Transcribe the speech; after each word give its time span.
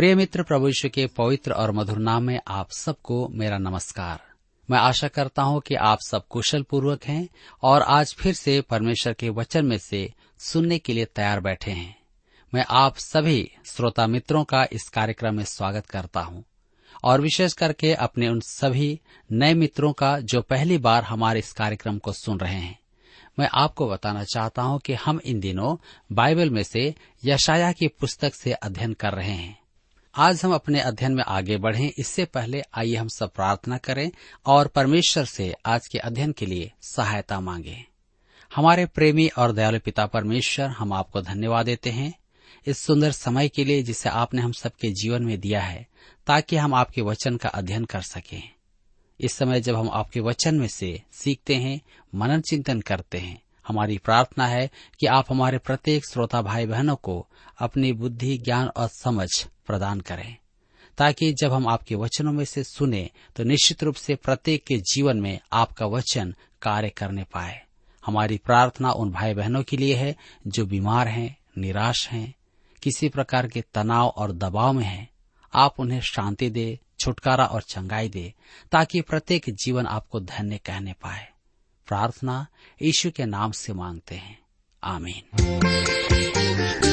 प्रिय 0.00 0.14
मित्र, 0.14 0.42
प्रभु 0.42 0.66
यीशु 0.66 0.88
के 0.88 1.06
पवित्र 1.06 1.52
और 1.52 1.72
मधुर 1.72 1.98
नाम 1.98 2.22
में 2.22 2.40
आप 2.48 2.70
सबको 2.70 3.28
मेरा 3.28 3.58
नमस्कार। 3.58 4.20
मैं 4.70 4.78
आशा 4.78 5.08
करता 5.08 5.42
हूँ 5.42 5.60
कि 5.60 5.74
आप 5.74 5.98
सब 6.06 6.28
कुशल 6.28 6.62
पूर्वक 6.62 7.04
हैं 7.04 7.28
और 7.62 7.82
आज 7.82 8.14
फिर 8.18 8.34
से 8.34 8.60
परमेश्वर 8.60 9.12
के 9.12 9.28
वचन 9.28 9.66
में 9.66 9.78
से 9.78 10.12
सुनने 10.38 10.78
के 10.78 10.92
लिए 10.92 11.04
तैयार 11.04 11.40
बैठे 11.40 11.70
हैं। 11.70 11.96
मैं 12.54 12.64
आप 12.70 12.96
सभी 12.96 13.50
श्रोता 13.66 14.06
मित्रों 14.06 14.44
का 14.44 14.66
इस 14.72 14.88
कार्यक्रम 14.88 15.34
में 15.34 15.44
स्वागत 15.44 15.86
करता 15.86 16.20
हूँ 16.20 16.44
और 17.04 17.20
विशेष 17.20 17.52
करके 17.52 17.94
अपने 17.94 18.28
उन 18.28 18.40
सभी 18.40 19.00
नए 19.32 19.54
मित्रों 19.54 19.92
का 19.92 20.20
जो 20.20 20.42
पहली 20.42 20.78
बार 20.78 21.02
हमारे 21.02 21.38
इस 21.38 21.52
कार्यक्रम 21.52 21.98
को 21.98 22.12
सुन 22.12 22.40
रहे 22.40 22.60
हैं। 22.60 22.78
मैं 23.38 23.48
आपको 23.54 23.88
बताना 23.88 24.24
चाहता 24.24 24.62
हूँ 24.62 24.80
कि 24.80 24.94
हम 24.94 25.20
इन 25.24 25.40
दिनों 25.40 25.76
बाइबल 26.12 26.50
में 26.50 26.62
से 26.62 26.94
यशाया 27.24 27.72
की 27.72 27.88
पुस्तक 27.88 28.34
से 28.34 28.52
अध्ययन 28.52 28.92
कर 28.92 29.12
रहे 29.12 29.32
हैं। 29.32 29.59
आज 30.14 30.42
हम 30.44 30.54
अपने 30.54 30.80
अध्ययन 30.80 31.12
में 31.12 31.24
आगे 31.24 31.56
बढ़ें। 31.56 31.92
इससे 31.98 32.24
पहले 32.24 32.62
आइए 32.74 32.96
हम 32.96 33.08
सब 33.08 33.32
प्रार्थना 33.32 33.78
करें 33.78 34.10
और 34.46 34.66
परमेश्वर 34.66 35.24
से 35.24 35.54
आज 35.66 35.88
के 35.88 35.98
अध्ययन 35.98 36.32
के 36.32 36.46
लिए 36.46 36.72
सहायता 36.82 37.40
मांगे। 37.40 37.84
हमारे 38.54 38.86
प्रेमी 38.86 39.28
और 39.28 39.52
दयालु 39.52 39.78
पिता 39.78 40.06
परमेश्वर, 40.06 40.66
हम 40.66 40.92
आपको 40.92 41.22
धन्यवाद 41.22 41.66
देते 41.66 41.90
हैं 41.90 42.14
इस 42.66 42.78
सुंदर 42.78 43.12
समय 43.12 43.48
के 43.48 43.64
लिए 43.64 43.82
जिसे 43.82 44.08
आपने 44.08 44.42
हम 44.42 44.52
सबके 44.52 44.90
जीवन 44.90 45.22
में 45.22 45.40
दिया 45.40 45.60
है, 45.60 45.86
ताकि 46.26 46.56
हम 46.56 46.74
आपके 46.74 47.00
वचन 47.00 47.36
का 47.36 47.48
अध्ययन 47.48 47.84
कर 47.84 48.00
सकें। 48.00 48.50
इस 49.20 49.32
समय 49.32 49.60
जब 49.60 49.76
हम 49.76 49.90
आपके 49.90 50.20
वचन 50.20 50.54
में 50.54 50.68
से 50.68 51.02
सीखते 51.12 51.54
हैं, 51.54 51.80
मनन 52.14 52.40
चिंतन 52.40 52.80
करते 52.80 53.18
हैं, 53.18 53.42
हमारी 53.68 53.98
प्रार्थना 53.98 54.46
है 54.46 54.70
कि 55.00 55.06
आप 55.06 55.26
हमारे 55.30 55.58
प्रत्येक 55.58 56.06
श्रोता 56.06 56.42
भाई 56.42 56.66
बहनों 56.66 56.96
को 56.96 57.26
अपनी 57.58 57.92
बुद्धि, 57.92 58.38
ज्ञान 58.38 58.68
और 58.68 58.88
समझ 58.88 59.28
प्रदान 59.70 60.00
करें, 60.00 60.36
ताकि 60.98 61.32
जब 61.32 61.52
हम 61.52 61.68
आपके 61.68 61.94
वचनों 61.94 62.32
में 62.32 62.44
से 62.44 62.64
सुने 62.64 63.10
तो 63.36 63.44
निश्चित 63.44 63.82
रूप 63.82 63.94
से 63.94 64.14
प्रत्येक 64.14 64.64
के 64.64 64.76
जीवन 64.76 65.16
में 65.16 65.40
आपका 65.52 65.86
वचन 65.86 66.34
कार्य 66.62 66.88
करने 66.88 67.24
पाए। 67.24 67.62
हमारी 68.06 68.38
प्रार्थना 68.38 68.92
उन 68.92 69.10
भाई 69.10 69.34
बहनों 69.34 69.62
के 69.62 69.76
लिए 69.76 69.94
है, 69.94 70.16
जो 70.46 70.66
बीमार 70.66 71.08
हैं, 71.08 71.38
निराश 71.58 72.08
हैं, 72.08 72.34
किसी 72.82 73.08
प्रकार 73.08 73.48
के 73.48 73.64
तनाव 73.74 74.08
और 74.08 74.32
दबाव 74.32 74.72
में 74.72 74.84
हैं। 74.84 75.10
आप 75.54 75.80
उन्हें 75.80 76.00
शांति 76.00 76.50
दे, 76.50 76.80
छुटकारा 76.98 77.44
और 77.44 77.62
चंगाई 77.62 78.08
दे, 78.08 78.34
ताकि 78.72 79.00
प्रत्येक 79.00 79.56
जीवन 79.64 79.86
आपको 79.86 80.20
धन्य 80.20 80.58
कहने 80.58 80.92
पाए। 80.92 81.28
प्रार्थना 81.86 82.46
यीशु 82.82 83.10
के 83.10 83.24
नाम 83.24 83.52
से 83.52 83.72
मांगते 83.72 84.14
हैं। 84.14 84.38
आमीन। 84.84 86.89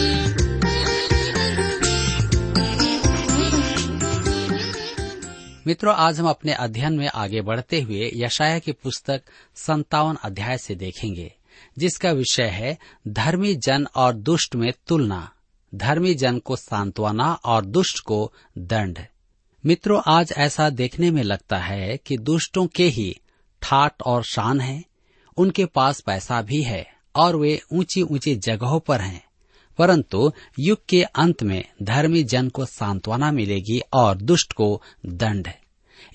मित्रों, 5.68 5.96
आज 5.96 6.20
हम 6.20 6.30
अपने 6.30 6.54
अध्ययन 6.54 6.94
में 6.94 7.08
आगे 7.08 7.42
बढ़ते 7.42 7.82
हुए 7.82 8.12
यशाया 8.14 8.60
की 8.60 8.72
पुस्तक 8.72 9.22
संतावन 9.56 10.16
अध्याय 10.16 10.58
से 10.58 10.76
देखेंगे, 10.76 11.34
जिसका 11.78 12.12
विषय 12.12 12.44
है 12.44 12.78
धर्मी 13.08 13.56
जन 13.56 13.88
और 13.96 14.14
दुष्ट 14.14 14.56
में 14.56 14.74
तुलना। 14.88 15.32
धर्मी 15.76 16.14
जन 16.14 16.40
को 16.40 16.56
सांत्वना 16.56 17.34
और 17.34 17.66
दुष्ट 17.66 18.00
को 18.00 18.34
दंड। 18.58 19.00
मित्रों, 19.66 20.02
आज 20.08 20.34
ऐसा 20.38 20.70
देखने 20.70 21.12
में 21.12 21.24
लगता 21.24 21.58
है 21.58 21.98
कि 21.98 22.18
दुष्टों 22.18 22.68
के 22.68 22.88
ही 22.88 23.20
ठाट 23.62 24.02
और 24.02 24.24
शान 24.24 24.62
है, 24.62 24.84
उनके 25.38 25.66
पास 25.66 26.00
पैसा 26.00 26.42
भी 26.42 26.62
है 26.62 26.88
और 27.16 27.36
वे 27.36 27.62
ऊँची 27.74 28.02
ऊँची 28.02 28.36
जगहों 28.36 28.80
पर 28.80 29.02
हैं। 29.02 29.27
परंतु 29.78 30.32
युग 30.60 30.86
के 30.90 31.04
अंत 31.04 31.44
में 31.44 31.64
धर्मी 31.84 32.24
जन 32.24 32.50
को 32.50 32.66
सांत्वना 32.66 33.32
मिलेगी 33.32 33.82
और 33.94 34.18
दुष्ट 34.18 34.54
को 34.54 34.82
दंड 35.06 35.48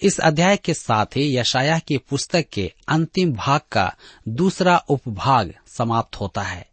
इस 0.02 0.18
अध्याय 0.18 0.56
के 0.56 0.74
साथ 0.74 1.06
ही 1.06 1.36
यशाया 1.36 1.78
की 1.78 1.98
पुस्तक 1.98 2.44
के 2.52 2.72
अंतिम 2.88 3.32
भाग 3.32 3.60
का 3.72 3.94
दूसरा 4.28 4.76
उपभाग 4.76 5.54
समाप्त 5.66 6.16
होता 6.16 6.42
है। 6.42 6.68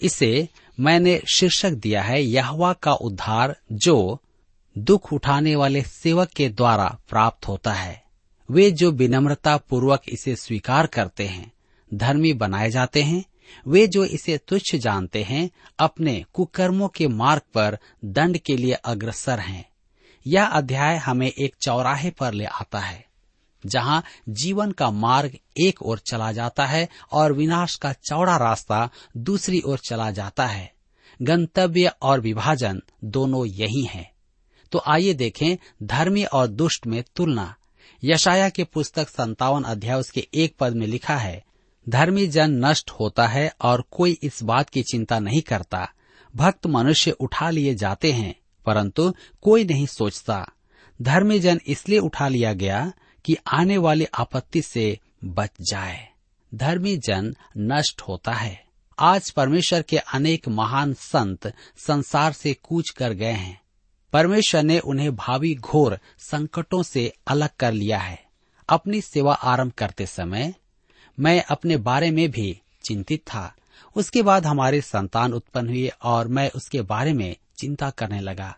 इसे 0.00 0.48
मैंने 0.80 1.22
शीर्षक 1.34 1.70
दिया 1.70 2.02
है, 2.02 2.22
यहवा 2.22 2.72
का 2.72 2.92
उद्धार 2.92 3.56
जो 3.72 4.20
दुख 4.78 5.12
उठाने 5.12 5.56
वाले 5.56 5.82
सेवक 5.82 6.28
के 6.28 6.48
द्वारा 6.48 6.98
प्राप्त 7.08 7.48
होता 7.48 7.72
है। 7.72 8.02
वे 8.50 8.70
जो 8.70 8.90
विनम्रता 8.90 9.56
पूर्वक 9.56 10.02
इसे 10.08 10.36
स्वीकार 10.36 10.86
करते 10.86 11.26
हैं, 11.26 11.52
धर्मी 11.94 12.32
बनाए 12.32 12.70
जाते 12.70 13.02
हैं 13.02 13.24
वे 13.66 13.86
जो 13.86 14.04
इसे 14.04 14.38
तुच्छ 14.38 14.74
जानते 14.76 15.22
हैं, 15.22 15.50
अपने 15.78 16.24
कुकर्मों 16.32 16.88
के 16.88 17.08
मार्ग 17.08 17.42
पर 17.54 17.78
दंड 18.04 18.38
के 18.38 18.56
लिए 18.56 18.72
अग्रसर 18.72 19.38
हैं। 19.38 19.68
यह 20.26 20.44
अध्याय 20.44 20.96
हमें 20.96 21.32
एक 21.38 21.54
चौराहे 21.62 22.10
पर 22.10 22.32
ले 22.32 22.44
आता 22.44 22.78
है, 22.78 23.06
जहाँ 23.66 24.02
जीवन 24.28 24.72
का 24.72 24.90
मार्ग 24.90 25.38
एक 25.56 25.82
ओर 25.82 25.98
चला 25.98 26.32
जाता 26.32 26.66
है 26.66 26.88
और 27.12 27.32
विनाश 27.32 27.74
का 27.74 27.92
चौड़ा 27.92 28.36
रास्ता 28.36 28.90
दूसरी 29.16 29.60
ओर 29.60 29.78
चला 29.78 30.10
जाता 30.10 30.46
है। 30.46 30.72
गंतव्य 31.22 31.92
और 32.02 32.20
विभाजन 32.20 32.82
दोनों 33.04 33.46
यही 33.46 33.84
हैं। 33.84 34.10
तो 34.72 34.82
आइए 34.86 35.14
देखें 35.14 35.56
धर्मी 35.82 36.24
और 36.24 36.46
दुष्ट 36.46 36.86
में 36.86 37.04
तुलना। 37.16 37.54
यशाया 38.04 38.48
के 38.48 38.64
पुस्तक 38.64 39.08
संतावन 39.08 39.62
अध्याय 39.62 39.98
उसके 40.00 40.28
एक 40.34 40.54
पद 40.60 40.72
में 40.72 40.86
लिखा 40.86 41.16
है 41.16 41.44
धर्मी 41.88 42.26
जन 42.26 42.66
नष्ट 42.66 42.90
होता 42.90 43.26
है 43.26 43.54
और 43.62 43.84
कोई 43.90 44.18
इस 44.22 44.42
बात 44.42 44.70
की 44.70 44.82
चिंता 44.82 45.18
नहीं 45.18 45.42
करता। 45.42 45.92
भक्त 46.36 46.66
मनुष्य 46.66 47.10
उठा 47.10 47.50
लिए 47.50 47.74
जाते 47.74 48.12
हैं, 48.12 48.34
परंतु 48.66 49.14
कोई 49.42 49.64
नहीं 49.64 49.86
सोचता। 49.86 50.52
धर्मी 51.02 51.40
जन 51.40 51.60
इसलिए 51.66 51.98
उठा 51.98 52.28
लिया 52.28 52.52
गया 52.52 52.92
कि 53.24 53.36
आने 53.46 53.76
वाली 53.76 54.04
आपत्ति 54.04 54.62
से 54.62 54.98
बच 55.24 55.50
जाए। 55.60 56.08
धर्मी 56.54 56.96
जन 56.96 57.36
नष्ट 57.58 58.00
होता 58.00 58.32
है। 58.32 58.64
आज 58.98 59.30
परमेश्वर 59.30 59.82
के 59.82 59.98
अनेक 59.98 60.48
महान 60.48 60.94
संत 60.94 61.52
संसार 61.76 62.32
से 62.32 62.54
कूच 62.54 62.90
कर 62.90 63.12
गए 63.12 63.32
हैं। 63.32 63.60
परमेश्वर 64.12 64.62
ने 64.62 64.78
उन्हें 64.78 65.16
भावी 65.16 65.54
घोर 65.54 65.98
संकटों 66.18 66.82
से 66.82 67.12
अलग 67.26 67.48
कर 67.58 67.72
लिया 67.72 67.98
है। 67.98 68.24
अपनी 68.68 69.00
सेवा 69.00 69.34
आरंभ 69.34 69.72
करते 69.72 70.06
समय 70.06 70.54
मैं 71.20 71.42
अपने 71.42 71.76
बारे 71.76 72.10
में 72.10 72.30
भी 72.30 72.60
चिंतित 72.84 73.20
था। 73.20 73.54
उसके 73.96 74.22
बाद 74.22 74.46
हमारे 74.46 74.80
संतान 74.80 75.32
उत्पन्न 75.32 75.68
हुए 75.68 75.90
और 76.02 76.28
मैं 76.28 76.50
उसके 76.50 76.82
बारे 76.82 77.12
में 77.12 77.36
चिंता 77.58 77.90
करने 77.90 78.20
लगा। 78.20 78.56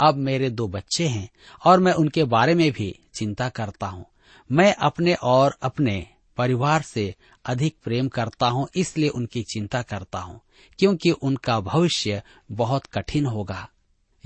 अब 0.00 0.14
मेरे 0.14 0.50
दो 0.50 0.68
बच्चे 0.68 1.06
हैं 1.06 1.28
और 1.64 1.80
मैं 1.80 1.92
उनके 1.92 2.24
बारे 2.24 2.54
में 2.54 2.72
भी 2.72 2.98
चिंता 3.14 3.48
करता 3.48 3.86
हूँ। 3.86 4.04
मैं 4.52 4.74
अपने 4.74 5.14
और 5.14 5.56
अपने 5.62 6.06
परिवार 6.36 6.82
से 6.82 7.14
अधिक 7.44 7.76
प्रेम 7.84 8.08
करता 8.08 8.46
हूँ, 8.46 8.68
इसलिए 8.76 9.08
उनकी 9.08 9.42
चिंता 9.42 9.82
करता 9.82 10.18
हूँ, 10.18 10.40
क्योंकि 10.78 11.10
उनका 11.10 11.60
भविष्य 11.60 12.22
बहुत 12.52 12.86
कठिन 12.86 13.26
होगा। 13.26 13.68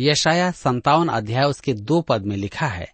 यशाया 0.00 0.50
संतावन 0.50 1.08
अध्याय 1.08 1.44
उसके 1.44 1.72
दो 1.72 2.00
पद 2.00 2.22
में 2.22 2.36
लिखा 2.36 2.66
है, 2.66 2.92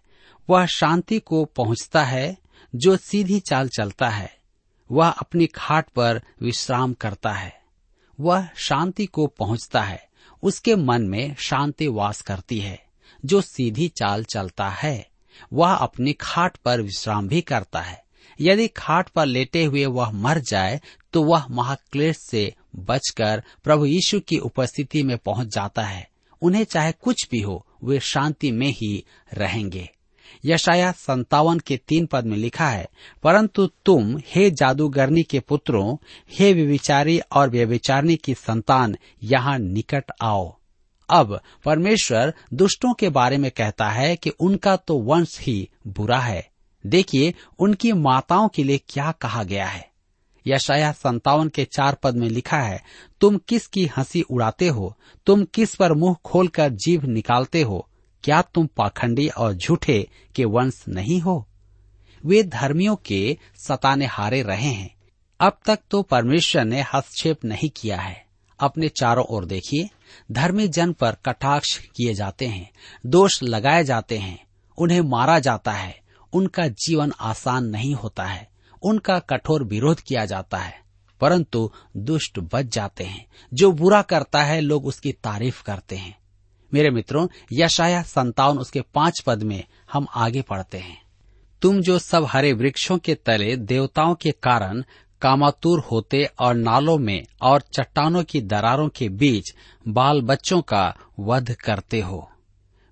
वह 0.49 0.65
शांति 0.65 1.19
को 1.19 1.45
पहुँचता 1.45 2.03
है 2.03 2.37
जो 2.75 2.97
सीधी 2.97 3.39
चाल 3.39 3.67
चलता 3.67 4.09
है। 4.09 4.42
वह 4.91 5.09
अपनी 5.09 5.47
खाट 5.47 5.89
पर 5.89 6.21
विश्राम 6.41 6.93
करता 6.93 7.33
है। 7.33 7.61
वह 8.19 8.47
शांति 8.55 9.05
को 9.05 9.27
पहुँचता 9.27 9.81
है। 9.81 10.09
उसके 10.43 10.75
मन 10.75 11.01
में 11.01 11.35
शांति 11.35 11.87
वास 11.87 12.21
करती 12.21 12.59
है। 12.59 12.83
जो 13.25 13.41
सीधी 13.41 13.87
चाल 13.87 14.23
चलता 14.23 14.69
है, 14.69 15.09
वह 15.53 15.73
अपनी 15.73 16.13
खाट 16.13 16.57
पर 16.57 16.81
विश्राम 16.81 17.27
भी 17.27 17.41
करता 17.41 17.81
है। 17.81 18.03
यदि 18.41 18.67
खाट 18.67 19.09
पर 19.09 19.25
लेटे 19.25 19.63
हुए 19.63 19.85
वह 19.85 20.11
मर 20.11 20.39
जाए 20.39 20.81
तो 21.13 21.23
वह 21.23 21.47
महाक्लेश 21.51 22.17
से 22.17 22.55
बचकर 22.75 23.43
प्रभु 23.63 23.85
यीशु 23.85 24.19
की 24.19 24.37
उपस्थिति 24.37 25.03
में 25.03 25.17
पहुँच 25.17 25.47
जाता 25.47 25.81
है। 25.83 26.09
उन्हें 26.41 26.63
चाहे 26.63 26.91
कुछ 26.91 27.29
भी 27.31 27.39
हो, 27.39 27.65
वे 27.83 27.99
शांति 27.99 28.51
में 28.51 28.67
ही 28.67 29.05
रहेंगे। 29.33 29.89
यशाया 30.45 30.91
संतावन 30.91 31.59
के 31.59 31.77
तीन 31.77 32.05
पद 32.05 32.25
में 32.25 32.37
लिखा 32.37 32.69
है, 32.69 32.89
परंतु 33.23 33.67
तुम, 33.85 34.17
हे 34.25 34.51
जादूगरनी 34.51 35.23
के 35.23 35.39
पुत्रों, 35.39 35.97
हे 36.31 36.53
व्यविचारी 36.53 37.19
और 37.19 37.49
व्यविचारणी 37.49 38.15
की 38.15 38.33
संतान, 38.33 38.97
यहाँ 39.23 39.59
निकट 39.59 40.03
आओ। 40.21 40.57
अब 41.09 41.41
परमेश्वर 41.65 42.33
दुष्टों 42.53 42.93
के 42.93 43.09
बारे 43.09 43.37
में 43.37 43.51
कहता 43.51 43.89
है 43.89 44.15
कि 44.15 44.29
उनका 44.29 44.75
तो 44.75 44.97
वंश 44.97 45.39
ही 45.39 45.69
बुरा 45.87 46.19
है। 46.19 46.49
देखिए, 46.85 47.33
उनकी 47.59 47.93
माताओं 47.93 48.47
के 48.47 48.63
लिए 48.63 48.81
क्या 48.89 49.11
कहा 49.11 49.43
गया 49.43 49.65
है। 49.65 49.89
यशाया 50.47 50.91
संतावन 50.91 51.49
के 51.49 51.65
चार 51.65 51.95
पद 51.95 52.15
में 52.15 52.29
लिखा 52.29 52.57
है, 52.57 52.83
तुम 53.21 53.37
किस 53.37 53.67
की 53.67 53.85
हँसी 53.85 54.21
उड़ाते 54.21 54.67
हो? 54.67 54.97
तुम 55.25 55.43
किस 55.43 55.75
पर 55.75 55.93
मुँह 55.93 56.15
खोलकर 56.25 56.69
जीभ 56.69 57.05
निकालते 57.05 57.61
हो? 57.61 57.89
क्या 58.23 58.41
तुम 58.41 58.67
पाखंडी 58.77 59.27
और 59.27 59.53
झूठे 59.53 60.09
के 60.35 60.45
वंश 60.45 60.85
नहीं 60.87 61.21
हो? 61.21 61.47
वे 62.25 62.43
धर्मियों 62.43 62.95
के 62.95 63.37
सताने 63.57 64.05
हारे 64.05 64.43
रहे 64.43 64.69
हैं। 64.69 64.95
अब 65.39 65.59
तक 65.65 65.79
तो 65.91 66.01
परमेश्वर 66.01 66.65
ने 66.65 66.81
हस्तक्षेप 66.81 67.45
नहीं 67.45 67.69
किया 67.69 67.97
है। 67.97 68.25
अपने 68.59 68.89
चारों 68.89 69.25
ओर 69.25 69.45
देखिए, 69.45 69.89
धर्मी 70.31 70.67
जन 70.67 70.93
पर 70.93 71.11
कटाक्ष 71.25 71.77
किए 71.77 72.13
जाते 72.13 72.47
हैं, 72.47 72.71
दोष 73.05 73.43
लगाए 73.43 73.83
जाते 73.83 74.17
हैं, 74.17 74.45
उन्हें 74.77 75.01
मारा 75.01 75.39
जाता 75.39 75.71
है, 75.71 76.01
उनका 76.33 76.67
जीवन 76.67 77.13
आसान 77.19 77.65
नहीं 77.65 77.95
होता 77.95 78.25
है, 78.25 78.49
उनका 78.83 79.19
कठोर 79.19 79.63
विरोध 79.63 79.99
किया 79.99 80.25
जाता 80.25 80.57
है, 80.57 80.81
परंतु 81.21 81.71
दुष्ट 81.97 82.39
बच 82.39 82.65
जाते 82.65 83.03
हैं। 83.03 83.25
जो 83.53 83.71
बुरा 83.71 84.01
करता 84.01 84.43
है, 84.43 84.61
लोग 84.61 84.85
उसकी 84.85 85.11
तारीफ़ 85.11 85.63
करते 85.63 85.95
हैं। 85.95 86.22
मेरे 86.73 86.89
मित्रों 86.89 87.27
यशाया 87.53 88.01
संतावन 88.01 88.57
उसके 88.57 88.81
पाँच 88.81 89.19
पद 89.19 89.43
में 89.43 89.63
हम 89.93 90.07
आगे 90.15 90.41
पढ़ते 90.41 90.77
हैं। 90.77 91.01
तुम 91.61 91.81
जो 91.81 91.99
सब 91.99 92.25
हरे 92.25 92.53
वृक्षों 92.53 92.97
के 92.97 93.15
तले 93.15 93.55
देवताओं 93.55 94.15
के 94.15 94.31
कारण 94.31 94.83
कामातुर 95.21 95.79
होते 95.79 96.29
और 96.39 96.55
नालों 96.55 96.97
में 96.97 97.23
और 97.41 97.61
चट्टानों 97.61 98.23
की 98.23 98.41
दरारों 98.41 98.89
के 98.89 99.09
बीच 99.09 99.55
बाल 99.87 100.21
बच्चों 100.21 100.61
का 100.61 100.95
वध 101.19 101.55
करते 101.55 102.01
हो। 102.01 102.31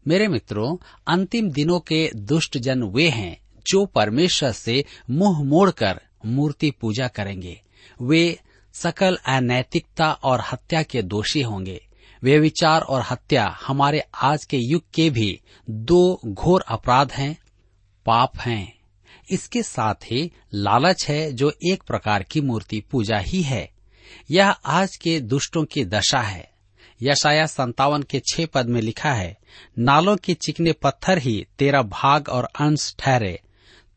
मेरे 0.08 0.28
मित्रों, 0.28 0.78
अंतिम 1.08 1.52
दिनों 1.52 1.80
के 1.80 2.12
दुष्ट 2.16 2.58
जन 2.58 2.84
वे 2.84 3.10
हैं 3.10 3.42
जो 3.68 3.86
परमेश्वर 3.86 4.52
से 4.52 4.86
मुँह 5.10 5.44
मोड़कर 5.44 6.02
मूर्ति 6.26 6.72
पूजा 6.72 7.08
करेंगे। 7.08 7.62
वे 8.02 8.40
सकल 8.74 9.18
अनैतिकता 9.26 10.12
और 10.12 10.44
हत्या 10.52 10.84
के 10.84 11.02
दोषी 11.02 11.42
होंगे। 11.42 11.88
वे 12.24 12.40
विचार 12.40 12.82
और 12.82 13.04
हत्या 13.12 13.58
हमारे 13.68 14.04
आज 14.22 14.46
के 14.46 14.58
युग 14.58 14.82
के 14.94 15.10
भी 15.10 15.42
दो 15.70 16.22
घोर 16.26 16.62
अपराध 16.68 17.12
हैं, 17.12 17.38
पाप 18.06 18.38
हैं। 18.38 18.80
इसके 19.32 19.64
साथ 19.64 19.96
ही 19.96 20.32
लालच 20.54 21.06
है 21.10 21.34
जो 21.34 21.54
एक 21.72 21.84
प्रकार 21.84 22.24
की 22.24 22.42
मूर्ति 22.42 22.80
पूजा 22.80 23.18
ही 23.18 23.42
है। 23.42 23.72
यह 24.32 24.50
आज 24.50 24.96
के 24.96 25.20
दुष्टों 25.20 25.64
की 25.64 25.86
दशा 25.86 26.22
है। 26.22 26.52
यशाया 27.02 27.46
संतावन 27.46 28.04
के 28.04 28.20
छह 28.20 28.46
पद 28.46 28.66
में 28.66 28.82
लिखा 28.82 29.14
है, 29.14 29.38
नालों 29.80 30.18
के 30.18 30.34
चिकने 30.34 30.72
पत्थर 30.72 31.18
ही 31.18 31.46
तेरा 31.60 31.82
भाग 31.82 32.30
और 32.30 32.44
अंश 32.44 32.96
ठहरे। 33.00 33.42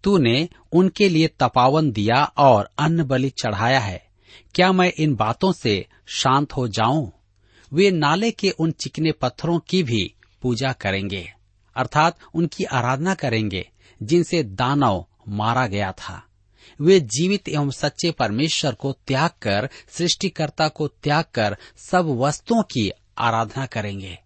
तूने 0.05 0.49
उनके 0.73 1.09
लिए 1.09 1.29
तपावन 1.29 1.91
दिया 1.91 2.25
और 2.25 2.71
अन्न 2.79 3.05
बलि 3.05 3.31
चढ़ाया 3.31 3.81
है। 3.81 4.07
क्या 4.55 4.73
मैं 4.73 4.93
इन 4.99 5.15
बातों 5.15 5.53
से 5.53 5.87
शांत 6.07 6.53
हो 6.53 6.69
जाऊँ? 6.69 7.13
वे 7.73 7.91
नाले 7.91 8.31
के 8.31 8.51
उन 8.51 8.71
चिकने 8.71 9.13
पत्थरों 9.13 9.59
की 9.59 9.83
भी 9.83 10.15
पूजा 10.43 10.73
करेंगे, 10.73 11.33
अर्थात 11.77 12.19
उनकी 12.35 12.65
आराधना 12.65 13.15
करेंगे, 13.15 13.69
जिनसे 14.03 14.43
दानव 14.43 15.07
मारा 15.29 15.67
गया 15.67 15.93
था। 15.93 16.23
वे 16.81 17.01
जीवित 17.01 17.49
एवं 17.49 17.71
सच्चे 17.71 18.11
परमेश्वर 18.11 18.75
को 18.75 18.93
त्याग 19.07 19.31
कर, 19.43 19.69
सृष्टिकर्ता 19.89 20.69
को 20.69 20.89
त्याग 20.89 21.25
कर 21.35 21.57
सब 21.77 22.07
वस्तुओं 22.21 22.63
की 22.63 22.91
आराधना 23.19 23.67
करेंगे। 23.67 24.19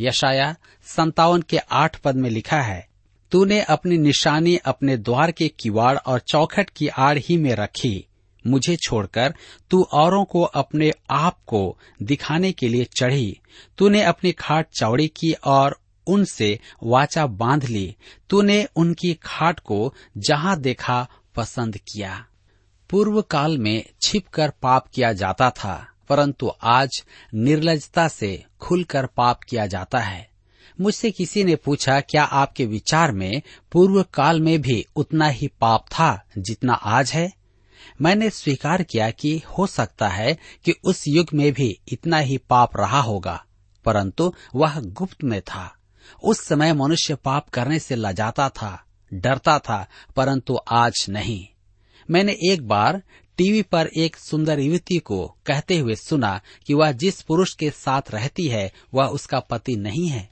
यशाया 0.00 0.54
संतावन 0.84 1.42
के 1.42 1.58
आठ 1.58 1.96
पद 1.96 2.16
में 2.16 2.30
लिखा 2.30 2.60
है, 2.62 2.88
तूने 3.30 3.60
अपनी 3.60 3.98
निशानी 3.98 4.56
अपने 4.56 4.96
द्वार 4.96 5.30
के 5.32 5.48
किवाड़ 5.48 5.96
और 5.98 6.18
चौखट 6.20 6.70
की 6.70 6.88
आड़ 6.88 7.18
ही 7.18 7.36
में 7.36 7.54
रखी 7.54 8.06
मुझे 8.46 8.76
छोड़कर 8.76 9.34
तू 9.70 9.82
औरों 9.82 10.24
को 10.24 10.42
अपने 10.42 10.92
आप 11.10 11.38
को 11.46 11.78
दिखाने 12.02 12.52
के 12.52 12.68
लिए 12.68 12.84
चढ़ी। 12.84 13.40
तूने 13.78 14.02
अपनी 14.02 14.32
खाट 14.32 14.66
चौड़ी 14.70 15.08
की 15.08 15.32
और 15.32 15.80
उनसे 16.06 16.60
वाचा 16.82 17.26
बाँध 17.26 17.64
ली। 17.64 17.96
तूने 18.30 18.66
उनकी 18.76 19.14
खाट 19.14 19.60
को 19.60 19.94
जहाँ 20.18 20.60
देखा 20.60 21.08
पसंद 21.34 21.76
किया। 21.76 22.26
पूर्व 22.90 23.22
काल 23.22 23.58
में 23.58 23.84
छिपकर 24.02 24.52
पाप 24.62 24.88
किया 24.94 25.12
जाता 25.12 25.50
था, 25.50 25.86
परंतु 26.08 26.52
आज 26.62 27.04
निर्लजता 27.34 28.08
से 28.08 28.44
खुलकर 28.60 29.06
पाप 29.06 29.40
किया 29.42 29.66
जाता 29.66 29.98
है। 29.98 30.28
मुझसे 30.80 31.10
किसी 31.10 31.44
ने 31.44 31.56
पूछा, 31.56 32.00
क्या 32.00 32.24
आपके 32.24 32.66
विचार 32.66 33.12
में 33.12 33.42
पूर्व 33.72 34.02
काल 34.02 34.40
में 34.40 34.60
भी 34.60 34.84
उतना 34.96 35.28
ही 35.28 35.46
पाप 35.60 35.86
था 35.90 36.22
जितना 36.38 36.72
आज 36.72 37.12
है? 37.12 37.43
मैंने 38.02 38.30
स्वीकार 38.30 38.82
किया 38.82 39.10
कि 39.10 39.36
हो 39.58 39.66
सकता 39.66 40.08
है 40.08 40.36
कि 40.64 40.74
उस 40.84 41.04
युग 41.08 41.28
में 41.34 41.52
भी 41.52 41.80
इतना 41.88 42.18
ही 42.18 42.38
पाप 42.38 42.76
रहा 42.76 43.00
होगा, 43.00 43.44
परंतु 43.84 44.32
वह 44.54 44.80
गुप्त 44.80 45.24
में 45.24 45.40
था। 45.40 45.74
उस 46.24 46.40
समय 46.40 46.72
मनुष्य 46.72 47.14
पाप 47.14 47.48
करने 47.48 47.78
से 47.78 47.96
लजाता 47.96 48.48
था, 48.48 48.84
डरता 49.14 49.58
था, 49.58 49.86
परंतु 50.16 50.58
आज 50.72 51.06
नहीं। 51.08 51.46
मैंने 52.10 52.32
एक 52.50 52.66
बार 52.68 53.02
टीवी 53.36 53.62
पर 53.62 53.86
एक 53.86 54.16
सुंदर 54.16 54.60
युवती 54.60 54.98
को 54.98 55.26
कहते 55.46 55.78
हुए 55.78 55.94
सुना 55.94 56.40
कि 56.66 56.74
वह 56.74 56.92
जिस 56.92 57.22
पुरुष 57.22 57.54
के 57.54 57.70
साथ 57.70 58.10
रहती 58.10 58.48
है, 58.48 58.72
वह 58.94 59.06
उसका 59.06 59.40
पति 59.40 59.76
नहीं 59.76 60.08
है। 60.08 60.28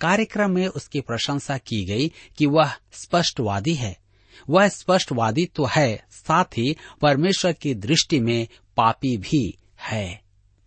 कार्यक्रम 0.00 0.50
में 0.50 0.66
उसकी 0.66 1.00
प्रशंसा 1.00 1.58
की 1.58 1.84
गई 1.84 2.12
कि 2.38 2.46
वह 2.46 2.72
स्पष्टवादी 2.92 3.74
है। 3.74 4.01
वह 4.48 4.68
स्पष्टवादी 4.68 5.46
तो 5.46 5.64
है, 5.64 6.04
साथ 6.10 6.44
ही 6.44 6.76
परमेश्वर 7.00 7.52
की 7.52 7.74
दृष्टि 7.74 8.20
में 8.20 8.48
पापी 8.76 9.16
भी 9.16 9.58
है। 9.80 10.22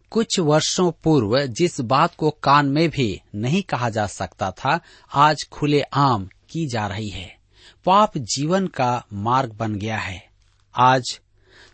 कुछ 0.09 0.39
वर्षों 0.39 0.91
पूर्व 0.91 1.45
जिस 1.45 1.81
बात 1.81 2.15
को 2.15 2.29
कान 2.29 2.65
में 2.65 2.89
भी 2.89 3.21
नहीं 3.35 3.63
कहा 3.63 3.89
जा 3.89 4.07
सकता 4.07 4.51
था, 4.51 4.79
आज 5.13 5.37
खुले 5.51 5.81
आम 5.81 6.29
की 6.49 6.67
जा 6.67 6.87
रही 6.87 7.09
है। 7.09 7.37
पाप 7.85 8.17
जीवन 8.17 8.67
का 8.67 9.05
मार्ग 9.13 9.53
बन 9.53 9.75
गया 9.75 9.97
है। 9.97 10.27
आज 10.75 11.19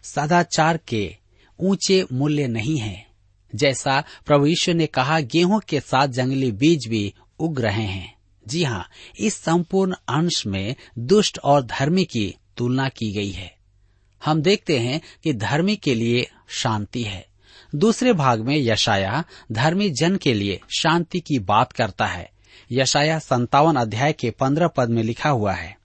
सदाचार 0.03 0.77
के 0.77 1.15
ऊँचे 1.59 2.05
मूल्य 2.13 2.47
नहीं 2.47 2.77
है। 2.77 3.07
जैसा 3.55 4.03
प्रभु 4.25 4.45
ईश्वर 4.45 4.75
ने 4.75 4.85
कहा, 4.85 5.19
गेहूँ 5.19 5.61
के 5.69 5.79
साथ 5.79 6.07
जंगली 6.07 6.51
बीज 6.51 6.87
भी 6.87 7.13
उग 7.39 7.61
रहे 7.61 7.83
हैं। 7.83 8.20
जी 8.51 8.63
हाँ 8.63 8.85
इस 9.19 9.35
संपूर्ण 9.35 9.95
अंश 10.09 10.45
में 10.45 10.75
दुष्ट 10.99 11.39
और 11.39 11.63
धर्मी 11.63 12.03
की 12.05 12.33
तुलना 12.57 12.87
की 12.89 13.11
गई 13.13 13.31
है। 13.31 13.53
हम 14.21 14.41
देखते 14.41 14.77
हैं 14.79 15.01
कि 15.23 15.33
धर्मी 15.35 15.75
के 15.75 15.95
लिए 15.95 16.27
शांति 16.51 17.03
है। 17.03 17.25
दूसरे 17.73 18.13
भाग 18.13 18.39
में 18.39 18.55
यशाया 18.57 19.23
धर्मी 19.51 19.89
जन 19.91 20.15
के 20.15 20.33
लिए 20.33 20.59
शांति 20.71 21.19
की 21.19 21.39
बात 21.41 21.71
करता 21.71 22.05
है। 22.05 22.29
यशाया 22.71 23.19
संतावन 23.19 23.75
अध्याय 23.75 24.13
के 24.13 24.29
पंद्रह 24.31 24.67
पद 24.67 24.89
में 24.89 25.01
लिखा 25.03 25.29
हुआ 25.29 25.53
है, 25.53 25.75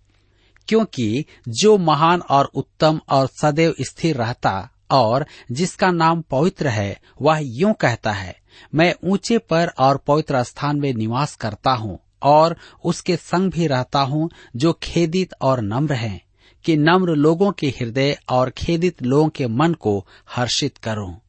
क्योंकि 0.69 1.25
जो 1.51 1.77
महान 1.79 2.21
और 2.21 2.51
उत्तम 2.55 3.01
और 3.09 3.27
सदैव 3.33 3.75
स्थिर 3.81 4.17
रहता 4.17 4.69
और 4.91 5.27
जिसका 5.53 5.91
नाम 5.91 6.21
पवित्र 6.23 6.69
है, 6.69 6.99
वह 7.21 7.41
यूँ 7.43 7.73
कहता 7.75 8.13
है, 8.13 8.37
मैं 8.75 8.95
ऊँचे 9.05 9.39
पर 9.41 9.73
और 9.79 9.97
पवित्र 9.99 10.43
स्थान 10.43 10.81
में 10.81 10.93
निवास 10.95 11.35
करता 11.37 11.73
हूँ। 11.73 11.99
और 12.27 12.57
उसके 12.85 13.17
संग 13.17 13.51
भी 13.51 13.67
रहता 13.67 14.01
हूँ, 14.01 14.31
जो 14.57 14.73
खेदित 14.83 15.35
और 15.41 15.61
नम्र 15.61 15.95
हैं, 15.95 16.21
कि 16.65 16.77
नम्र 16.77 17.15
लोगों 17.15 17.53
के 17.53 17.67
हृदय 17.67 18.19
और 18.29 18.51
खेदित 18.51 19.03
लोगों 19.03 19.29
के 19.29 19.47
मन 19.47 19.75
को 19.75 20.07
हर्षित 20.31 20.79
करूँ। 20.79 21.21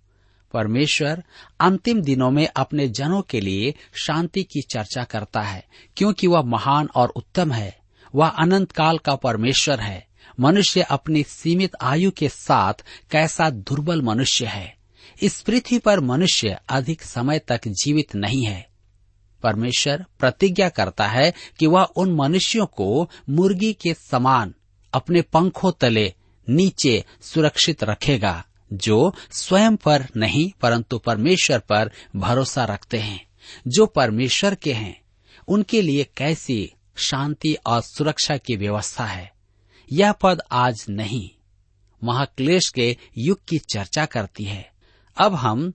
परमेश्वर 0.54 1.24
अंतिम 1.60 2.02
दिनों 2.02 2.32
में 2.32 2.48
अपने 2.56 2.88
जनों 2.88 3.22
के 3.22 3.42
लिए 3.42 3.74
शांति 4.04 4.44
की 4.44 4.62
चर्चा 4.62 5.04
करता 5.04 5.42
है, 5.42 5.66
क्योंकि 5.98 6.28
वह 6.28 6.42
महान 6.42 6.90
और 6.96 7.10
उत्तम 7.10 7.52
है। 7.52 7.78
वह 8.16 8.28
अनंत 8.28 8.72
काल 8.72 8.98
का 8.98 9.16
परमेश्वर 9.16 9.80
है। 9.80 10.08
मनुष्य 10.40 10.82
अपनी 10.82 11.24
सीमित 11.24 11.72
आयु 11.82 12.12
के 12.12 12.30
साथ 12.30 12.74
कैसा 13.12 13.50
दुर्बल 13.50 14.02
मनुष्य 14.02 14.46
है। 14.46 14.76
इस 15.22 15.42
पृथ्वी 15.42 15.80
पर 15.80 16.00
मनुष्य 16.00 16.60
अधिक 16.70 17.02
समय 17.02 17.40
तक 17.40 17.68
जीवित 17.68 18.16
नहीं 18.16 18.46
है। 18.46 18.68
परमेश्वर 19.44 20.06
प्रतिज्ञा 20.20 20.70
करता 20.70 21.08
है 21.08 21.34
कि 21.60 21.68
वह 21.68 21.84
उन 21.84 22.16
मनुष्यों 22.16 22.66
को 22.66 23.10
मुर्गी 23.30 23.74
के 23.74 23.94
समान 23.94 24.54
अपने 24.94 25.22
पंखों 25.22 25.72
तले 25.72 26.14
नीचे 26.50 27.06
सुरक्षित 27.22 27.84
रखेगा, 27.84 28.46
जो 28.74 29.14
स्वयं 29.32 29.76
पर 29.76 30.08
नहीं, 30.18 30.52
परंतु 30.62 30.98
परमेश्वर 30.98 31.60
पर 31.60 31.92
भरोसा 32.16 32.66
रखते 32.66 32.98
हैं। 32.98 33.28
जो 33.68 33.86
परमेश्वर 33.86 34.56
के 34.56 34.74
हैं, 34.74 35.02
उनके 35.48 35.82
लिए 35.82 36.08
कैसी 36.18 36.74
शांति 36.96 37.58
और 37.66 37.82
सुरक्षा 37.82 38.38
की 38.38 38.56
व्यवस्था 38.56 39.06
है। 39.06 39.34
यह 39.92 40.12
पद 40.12 40.42
आज 40.52 40.86
नहीं, 40.90 41.30
महाक्लेश 42.04 42.70
के 42.70 42.98
युग 43.18 43.40
की 43.50 43.60
चर्चा 43.60 44.06
करती 44.06 44.44
है। 44.44 44.72
अब 45.18 45.36
हम 45.36 45.74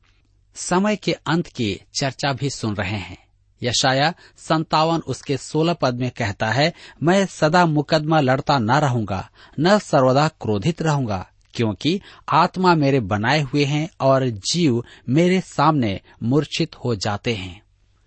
समय 0.54 0.96
के 0.96 1.12
अंत 1.12 1.46
की 1.46 1.80
चर्चा 2.00 2.32
भी 2.32 2.50
सुन 2.50 2.74
रहे 2.74 2.96
हैं। 2.96 3.26
यशाया 3.62 4.14
संतावन 4.36 4.98
उसके 4.98 5.36
सोलह 5.36 5.72
पद 5.72 5.94
में 5.94 6.10
कहता 6.10 6.46
है, 6.46 6.72
मैं 7.02 7.26
सदा 7.26 7.66
मुकदमा 7.66 8.20
लड़ता 8.20 8.58
न 8.58 8.70
रहूँगा, 8.70 9.30
न 9.60 9.78
सर्वदा 9.78 10.28
क्रोधित 10.28 10.82
रहूँगा, 10.82 11.26
क्योंकि 11.54 12.00
आत्मा 12.28 12.74
मेरे 12.74 13.00
बनाए 13.00 13.40
हुए 13.40 13.64
हैं 13.64 13.88
और 14.00 14.28
जीव 14.28 14.84
मेरे 15.08 15.40
सामने 15.40 16.00
मूर्छित 16.22 16.74
हो 16.74 16.94
जाते 16.94 17.34
हैं। 17.34 17.62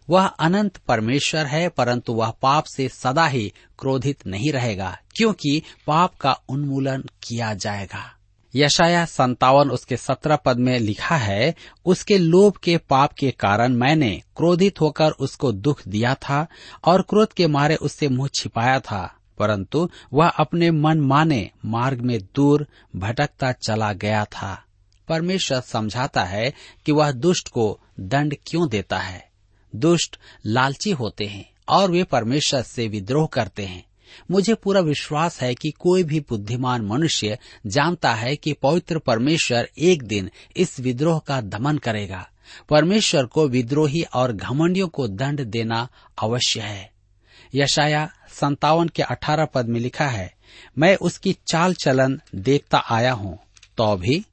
वह 0.09 0.25
अनंत 0.25 0.77
परमेश्वर 0.77 1.45
है, 1.45 1.69
परंतु 1.69 2.13
वह 2.13 2.33
पाप 2.41 2.63
से 2.63 2.89
सदा 2.89 3.27
ही 3.27 3.53
क्रोधित 3.79 4.27
नहीं 4.27 4.51
रहेगा, 4.51 4.97
क्योंकि 5.15 5.61
पाप 5.87 6.15
का 6.15 6.39
उन्मूलन 6.49 7.03
किया 7.23 7.53
जाएगा। 7.53 8.14
यशाया 8.55 9.05
संतावन 9.05 9.69
उसके 9.69 9.97
सत्रह 9.97 10.35
पद 10.35 10.57
में 10.57 10.79
लिखा 10.79 11.15
है, 11.15 11.55
उसके 11.85 12.17
लोभ 12.17 12.57
के 12.57 12.77
पाप 12.77 13.13
के 13.13 13.31
कारण 13.31 13.73
मैंने 13.73 14.21
क्रोधित 14.37 14.81
होकर 14.81 15.11
उसको 15.11 15.51
दुख 15.51 15.87
दिया 15.87 16.13
था 16.15 16.47
और 16.83 17.01
क्रोध 17.01 17.33
के 17.33 17.47
मारे 17.47 17.75
उससे 17.75 18.07
मुँह 18.07 18.29
छिपाया 18.35 18.79
था, 18.79 19.15
परंतु 19.37 19.89
वह 20.13 20.27
अपने 20.27 20.71
मन 20.71 20.99
माने 20.99 21.49
मार्ग 21.65 22.01
में 22.01 22.19
दूर 22.35 22.67
भटकता 22.95 23.51
चला 23.51 23.93
गया 23.93 24.25
था। 24.25 24.61
परमेश्वर 25.07 25.59
समझाता 25.61 26.23
है 26.23 26.53
कि 26.85 26.91
वह 26.91 27.11
दुष्ट 27.11 27.49
को 27.49 27.79
दंड 27.99 28.35
क्यों 28.47 28.69
देता 28.69 28.97
है। 28.97 29.29
दुष्ट 29.75 30.17
लालची 30.45 30.91
होते 30.91 31.25
हैं 31.25 31.49
और 31.69 31.91
वे 31.91 32.03
परमेश्वर 32.03 32.61
से 32.61 32.87
विद्रोह 32.87 33.27
करते 33.27 33.65
हैं। 33.65 33.83
मुझे 34.31 34.53
पूरा 34.53 34.81
विश्वास 34.81 35.41
है 35.41 35.53
कि 35.55 35.71
कोई 35.71 36.03
भी 36.03 36.19
बुद्धिमान 36.19 36.85
मनुष्य 36.85 37.37
जानता 37.67 38.13
है 38.13 38.35
कि 38.35 38.53
पवित्र 38.53 38.99
परमेश्वर 38.99 39.69
एक 39.79 40.03
दिन 40.03 40.29
इस 40.55 40.79
विद्रोह 40.79 41.19
का 41.19 41.39
दमन 41.41 41.77
करेगा। 41.77 42.27
परमेश्वर 42.69 43.25
को 43.25 43.47
विद्रोही 43.47 44.01
और 44.13 44.33
घमंडियों 44.33 44.87
को 44.87 45.07
दंड 45.07 45.43
देना 45.43 45.87
अवश्य 46.17 46.61
है। 46.61 46.91
यशाया 47.53 48.09
संतावन 48.31 48.87
के 48.87 49.01
अठारह 49.03 49.45
पद 49.45 49.69
में 49.69 49.79
लिखा 49.79 50.07
है, 50.07 50.33
मैं 50.77 50.95
उसकी 50.95 51.35
चाल 51.47 51.73
चलन 51.75 52.19
देखता 52.35 52.77
आया 52.89 53.11
हूँ 53.13 53.37
तो 53.77 53.95
भी 53.97 54.23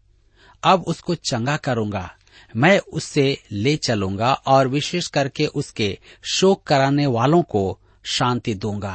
अब 0.63 0.85
उसको 0.89 1.15
चंगा 1.15 1.57
करूँगा। 1.59 2.11
मैं 2.55 2.79
उससे 2.93 3.39
ले 3.53 3.75
चलूँगा 3.77 4.33
और 4.33 4.69
विशेष 4.69 5.07
करके 5.07 5.47
उसके 5.47 5.99
शोक 6.25 6.63
कराने 6.63 7.07
वालों 7.07 7.43
को 7.43 7.79
शांति 8.05 8.55
दूँगा। 8.55 8.95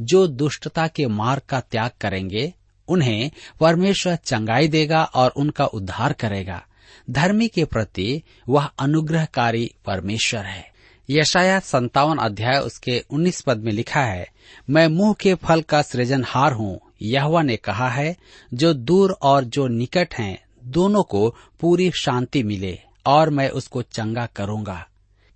जो 0.00 0.26
दुष्टता 0.26 0.86
के 0.86 1.06
मार्ग 1.06 1.42
का 1.48 1.60
त्याग 1.60 1.90
करेंगे, 2.00 2.54
उन्हें 2.88 3.30
परमेश्वर 3.60 4.16
चंगाई 4.16 4.68
देगा 4.68 5.04
और 5.04 5.30
उनका 5.30 5.64
उद्धार 5.64 6.12
करेगा। 6.12 6.66
धर्मी 7.10 7.48
के 7.48 7.64
प्रति 7.64 8.22
वह 8.48 8.64
अनुग्रहकारी 8.64 9.74
परमेश्वर 9.84 10.40
है। 10.40 10.72
यशाया 11.10 11.58
संतावन 11.58 12.18
अध्याय 12.18 12.58
उसके 12.58 13.04
उन्नीस 13.10 13.40
पद 13.40 13.58
में 13.58 13.72
लिखा 13.72 14.00
है, 14.00 14.30
मैं 14.70 14.88
मुँह 14.88 15.14
के 15.20 15.34
फल 15.34 15.62
का 15.62 15.82
सृजनहार 15.82 16.52
हूँ। 16.52 16.80
यहवा 17.02 17.42
ने 17.42 17.56
कहा 17.56 17.88
है, 17.88 18.16
जो 18.54 18.74
दूर 18.74 19.12
और 19.22 19.44
जो 19.44 19.68
निकट 19.68 20.14
हैं, 20.14 20.44
दोनों 20.64 21.02
को 21.02 21.34
पूरी 21.60 21.90
शांति 21.90 22.42
मिले 22.42 22.78
और 23.06 23.30
मैं 23.30 23.50
उसको 23.50 23.82
चंगा 23.82 24.26
करूँगा। 24.26 24.86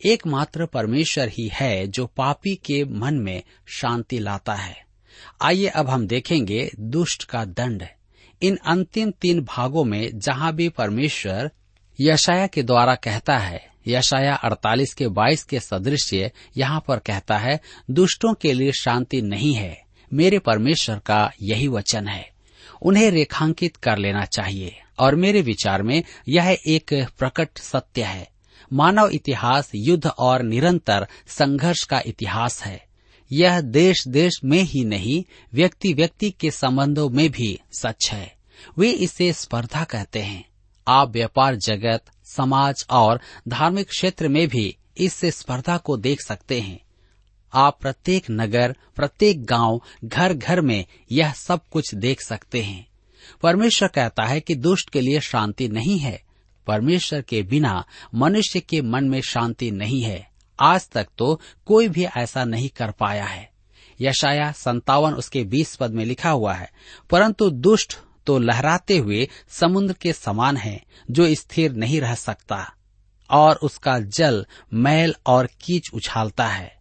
एकमात्र 0.05 0.67
परमेश्वर 0.67 1.29
ही 1.29 1.51
है 1.53 1.87
जो 1.87 2.07
पापी 2.07 2.55
के 2.55 2.85
मन 2.85 3.15
में 3.15 3.43
शांति 3.67 4.19
लाता 4.19 4.55
है। 4.55 4.85
आइए 5.43 5.67
अब 5.67 5.89
हम 5.89 6.07
देखेंगे 6.07 6.71
दुष्ट 6.81 7.25
का 7.25 7.45
दंड। 7.45 7.87
इन 8.43 8.59
अंतिम 8.67 9.11
तीन 9.11 9.41
भागों 9.41 9.85
में 9.85 10.19
जहाँ 10.19 10.53
भी 10.53 10.69
परमेश्वर 10.69 11.51
यशाया 12.01 12.47
के 12.47 12.63
द्वारा 12.63 12.95
कहता 12.95 13.39
है 13.39 13.69
यशाया 13.87 14.35
48 14.35 14.95
के 14.95 15.09
22 15.09 15.43
के 15.43 15.61
सदृश्य 15.61 16.31
यहाँ 16.57 16.85
पर 16.89 16.99
कहता 16.99 17.39
है, 17.39 17.61
दुष्टों 17.91 18.35
के 18.35 18.53
लिए 18.53 18.73
शांति 18.73 19.23
नहीं 19.23 19.55
है। 19.55 19.83
मेरे 20.13 20.39
परमेश्वर 20.39 20.99
का 20.99 21.33
यही 21.43 21.69
वचन 21.69 22.09
है। 22.09 22.31
उन्हें 22.83 23.11
रेखांकित 23.11 23.77
कर 23.77 23.99
लेना 23.99 24.25
चाहिए। 24.25 24.81
और 24.99 25.15
मेरे 25.15 25.43
विचार 25.43 25.83
में 25.83 26.03
यह 26.29 26.59
एक 26.67 27.07
प्रकट 27.19 27.49
सत्य 27.59 28.03
है। 28.03 28.38
मानव 28.73 29.09
इतिहास, 29.09 29.71
युद्ध 29.75 30.07
और 30.07 30.43
निरंतर 30.43 31.07
संघर्ष 31.27 31.85
का 31.85 32.03
इतिहास 32.07 32.63
है। 32.63 32.89
यह 33.33 33.61
देश 33.61 34.09
देश 34.09 34.41
में 34.45 34.63
ही 34.63 34.85
नहीं 34.85 35.25
व्यक्ति 35.55 35.95
व्यक्ति 35.95 36.31
के 36.31 36.51
संबंधों 36.51 37.11
में 37.11 37.31
भी 37.31 37.61
सच 37.73 38.11
है। 38.13 38.37
वे 38.79 38.91
इसे 38.91 39.33
स्पर्धा 39.33 39.85
कहते 39.85 40.19
हैं। 40.19 40.49
आप 40.89 41.11
व्यापार 41.11 41.57
जगत, 41.57 42.05
समाज 42.25 42.85
और 42.91 43.21
धार्मिक 43.49 43.89
क्षेत्र 43.89 44.29
में 44.29 44.49
भी 44.49 44.77
इस 44.99 45.21
स्पर्धा 45.25 45.77
को 45.77 45.97
देख 45.97 46.21
सकते 46.21 46.61
हैं। 46.61 46.81
आप 47.55 47.79
प्रत्येक 47.81 48.25
नगर, 48.31 48.77
प्रत्येक 48.97 49.45
गाँव 49.45 49.83
घर 50.05 50.35
घर 50.35 50.61
में 50.61 50.87
यह 51.13 51.33
सब 51.33 51.61
कुछ 51.71 51.95
देख 51.95 52.21
सकते 52.21 52.63
हैं। 52.63 52.89
परमेश्वर 53.43 53.89
कहता 53.89 54.25
है 54.25 54.41
कि 54.41 54.55
दुष्ट 54.55 54.91
के 54.91 55.01
लिए 55.01 55.21
शांति 55.21 55.69
नहीं 55.69 55.99
है। 55.99 56.28
परमेश्वर 56.69 57.23
के 57.23 57.43
बिना 57.43 57.85
मनुष्य 58.15 58.61
के 58.61 58.83
मन 58.83 59.05
में 59.05 59.21
शांति 59.21 59.71
नहीं 59.71 60.03
है। 60.03 60.29
आज 60.61 60.89
तक 60.89 61.09
तो 61.19 61.41
कोई 61.67 61.89
भी 61.89 62.05
ऐसा 62.05 62.45
नहीं 62.45 62.69
कर 62.69 62.91
पाया 62.91 63.25
है। 63.25 63.51
यशाया 64.01 64.53
संतावन 64.53 65.15
उसके 65.15 65.45
बीस 65.45 65.77
पद 65.77 65.91
में 65.91 66.05
लिखा 66.05 66.31
हुआ 66.31 66.55
है, 66.55 66.71
परंतु 67.11 67.51
दुष्ट 67.51 67.99
तो 68.27 68.39
लहराते 68.39 68.99
हुए 68.99 69.29
समुद्र 69.49 69.93
के 69.93 70.13
समान 70.13 70.57
है, 70.57 70.83
जो 71.11 71.35
स्थिर 71.35 71.73
नहीं 71.73 72.01
रह 72.01 72.15
सकता, 72.15 72.75
और 73.31 73.57
उसका 73.57 73.99
जल 73.99 74.47
मैल 74.75 75.15
और 75.27 75.49
कीच 75.61 75.91
उछालता 75.95 76.47
है। 76.47 76.77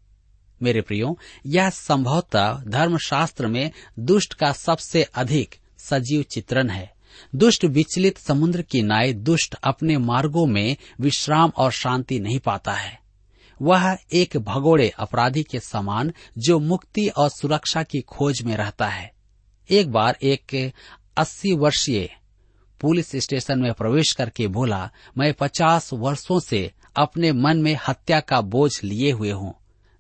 मेरे 0.62 0.82
प्रियो, 0.82 1.18
यह 1.46 1.70
संभवतः 1.70 2.64
धर्मशास्त्र 2.68 3.48
में 3.48 3.72
दुष्ट 4.00 4.34
का 4.34 4.52
सबसे 4.52 5.04
अधिक 5.04 5.56
सजीव 5.78 6.24
चित्रण 6.24 6.70
है। 6.70 6.97
दुष्ट 7.36 7.66
विचलित 7.66 8.18
समुद्र 8.18 8.62
की 8.62 8.82
नाय 8.82 9.14
दुष्ट 9.14 9.56
अपने 9.64 9.98
मार्गों 9.98 10.46
में 10.46 10.76
विश्राम 11.02 11.52
और 11.58 11.72
शांति 11.72 12.20
नहीं 12.20 12.40
पाता 12.40 12.72
है। 12.72 13.00
वह 13.62 13.98
एक 14.14 14.38
भगोड़े 14.38 14.90
अपराधी 15.00 15.44
के 15.44 15.60
समान 15.60 16.14
जो 16.38 16.60
मुक्ति 16.60 17.08
और 17.08 17.30
सुरक्षा 17.30 17.84
की 17.84 18.02
खोज 18.02 18.42
में 18.42 18.56
रहता 18.58 18.88
है। 18.88 19.12
एक 19.70 19.92
बार 19.92 20.18
एक 20.24 20.74
अस्सी 21.18 21.54
वर्षीय 21.54 22.10
पुलिस 22.82 23.12
स्टेशन 23.16 23.60
में 23.60 23.74
प्रवेश 23.74 24.12
करके 24.14 24.48
बोला, 24.48 24.90
मैं 25.18 25.34
पचास 25.34 25.90
वर्षों 25.94 26.40
से 26.40 26.72
अपने 26.96 27.32
मन 27.32 27.58
में 27.58 27.78
हत्या 27.88 28.20
का 28.20 28.42
बोझ 28.42 28.84
लिए 28.84 29.12
हुए 29.12 29.32
हूँ। 29.32 29.54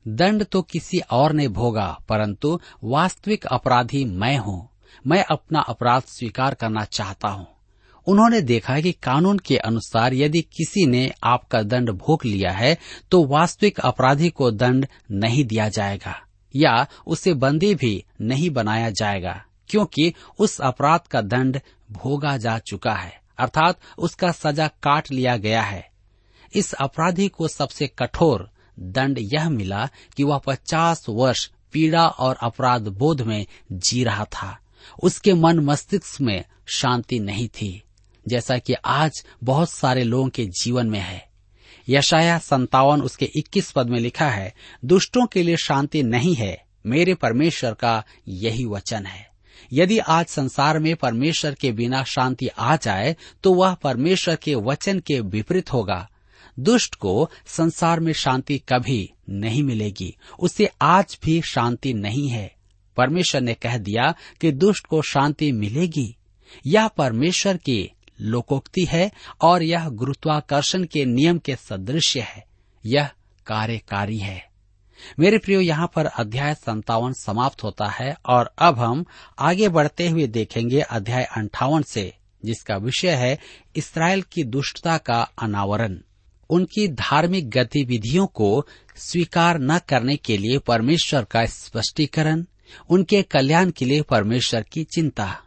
दंड 0.06 0.44
तो 0.44 0.62
किसी 0.62 1.00
और 1.12 1.34
ने 1.34 1.48
भोगा, 1.48 1.88
परंतु 2.10 2.60
वास्तविक 2.84 3.46
अपराधी 3.46 4.06
मैं 4.06 4.38
हूँ। 4.38 4.70
मैं 5.08 5.24
अपना 5.24 5.60
अपराध 5.60 6.04
स्वीकार 6.04 6.54
करना 6.54 6.84
चाहता 6.86 7.28
हूँ। 7.28 7.46
उन्होंने 8.08 8.42
देखा 8.42 8.80
कि 8.80 8.92
कानून 8.94 9.38
के 9.40 9.58
अनुसार 9.58 10.14
यदि 10.14 10.42
किसी 10.58 10.86
ने 10.86 11.12
आपका 11.26 11.62
दंड 11.64 11.90
भोग 11.92 12.26
लिया 12.26 12.52
है 12.52 12.78
तो 13.12 13.24
वास्तविक 13.26 13.80
अपराधी 13.80 14.30
को 14.30 14.52
दंड 14.52 14.88
नहीं 15.14 15.44
दिया 15.46 15.68
जाएगा, 15.70 16.16
या 16.54 16.86
उसे 17.08 17.34
बंदी 17.36 17.74
भी 17.76 18.04
नहीं 18.22 18.50
बनाया 18.50 18.90
जाएगा, 18.92 19.42
क्योंकि 19.70 20.14
उस 20.40 20.60
अपराध 20.62 21.08
का 21.12 21.22
दंड 21.24 21.60
भोगा 21.92 22.38
जा 22.38 22.58
चुका 22.62 22.94
है, 22.94 23.14
अर्थात 23.40 23.80
उसका 23.98 24.32
सजा 24.34 24.68
काट 24.84 25.12
लिया 25.12 25.36
गया 25.38 25.62
है। 25.62 25.86
इस 26.54 26.74
अपराधी 26.74 27.28
को 27.28 27.48
सबसे 27.48 27.88
कठोर 28.00 28.50
दंड 28.78 29.18
यह 29.34 29.50
मिला 29.50 29.86
कि 30.18 30.24
वह 30.24 30.38
पचास 30.38 31.06
वर्ष 31.10 31.46
पीड़ा 31.74 32.08
और 32.08 32.38
अपराध 32.42 32.88
बोध 32.90 33.22
में 33.22 33.46
जी 33.72 34.04
रहा 34.04 34.26
था। 34.26 34.58
उसके 35.04 35.34
मन 35.34 35.60
मस्तिष्क 35.60 36.22
में 36.22 36.44
शांति 36.68 37.20
नहीं 37.20 37.48
थी, 37.48 37.82
जैसा 38.28 38.58
कि 38.58 38.74
आज 38.74 39.24
बहुत 39.44 39.70
सारे 39.70 40.04
लोगों 40.04 40.30
के 40.30 40.46
जीवन 40.62 40.90
में 40.90 41.00
है। 41.00 41.26
यशाया 41.90 42.38
संतावन 42.38 43.02
उसके 43.02 43.32
21 43.36 43.72
पद 43.72 43.90
में 43.90 44.00
लिखा 44.00 44.30
है, 44.30 44.54
दुष्टों 44.86 45.26
के 45.26 45.44
लिए 45.44 45.58
शांति 45.58 46.04
नहीं 46.04 46.36
है, 46.36 46.58
मेरे 46.86 47.14
परमेश्वर 47.14 47.74
का 47.74 48.04
यही 48.28 48.66
वचन 48.66 49.06
है। 49.06 49.26
यदि 49.74 49.98
आज 50.00 50.26
संसार 50.26 50.80
में 50.80 50.96
परमेश्वर 50.96 51.54
के 51.54 51.72
बिना 51.72 52.04
शांति 52.04 52.48
आ 52.48 52.76
जाए 52.76 53.16
तो 53.44 53.54
वह 53.54 53.74
परमेश्वर 53.74 54.36
के 54.36 54.56
वचन 54.56 55.00
के 55.00 55.20
विपरीत 55.20 55.74
होगा। 55.74 56.08
दुष्ट 56.60 56.96
को 56.96 57.30
संसार 57.48 58.00
में 58.00 58.12
शांति 58.14 58.58
कभी 58.70 59.10
नहीं 59.30 59.64
मिलेगी, 59.64 60.16
उसे 60.40 60.70
आज 60.82 61.18
भी 61.24 61.42
शांति 61.42 61.94
नहीं 61.94 62.28
है। 62.30 62.57
परमेश्वर 62.98 63.42
ने 63.42 63.54
कह 63.54 63.78
दिया 63.78 64.14
कि 64.42 64.52
दुष्ट 64.52 64.86
को 64.86 65.02
शांति 65.02 65.52
मिलेगी। 65.52 66.16
यह 66.66 66.88
परमेश्वर 66.88 67.58
की 67.58 67.92
लोकोक्ति 68.22 68.86
है 68.86 69.12
और 69.42 69.64
यह 69.64 69.90
गुरुत्वाकर्षण 69.90 70.84
के 70.84 71.06
नियम 71.06 71.38
के 71.38 71.56
सदृश 71.56 72.18
है। 72.18 72.46
यह 72.86 73.10
कार्यकारी 73.48 74.18
है। 74.18 74.48
मेरे 75.20 75.38
प्रियो, 75.38 75.62
यहाँ 75.62 75.92
पर 75.96 76.06
अध्याय 76.06 76.56
संतावन 76.56 77.14
समाप्त 77.14 77.64
होता 77.64 77.86
है 77.86 78.18
और 78.26 78.54
अब 78.58 78.80
हम 78.80 79.06
आगे 79.40 79.70
बढ़ते 79.70 80.10
हुए 80.10 80.28
देखेंगे 80.28 80.82
अध्याय 80.82 81.24
अंठावन 81.24 81.82
से, 81.82 82.14
जिसका 82.46 82.78
विषय 82.78 83.10
है 83.10 83.40
इसराइल 83.76 84.22
की 84.22 84.44
दुष्टता 84.44 84.98
का 84.98 85.22
अनावरण। 85.42 85.98
उनकी 86.50 86.88
धार्मिक 86.88 87.50
गतिविधियों 87.50 88.28
को 88.28 88.68
स्वीकार 88.96 89.60
न 89.60 89.80
करने 89.80 90.16
के 90.16 90.38
लिए 90.38 90.58
परमेश्वर 90.58 91.24
का 91.24 91.46
स्पष्टीकरण 91.46 92.46
उनके 92.90 93.22
कल्याण 93.22 93.72
के 93.72 93.86
लिए 93.86 94.02
परमेश्वर 94.02 94.62
की 94.62 94.84
चिंता। 94.84 95.38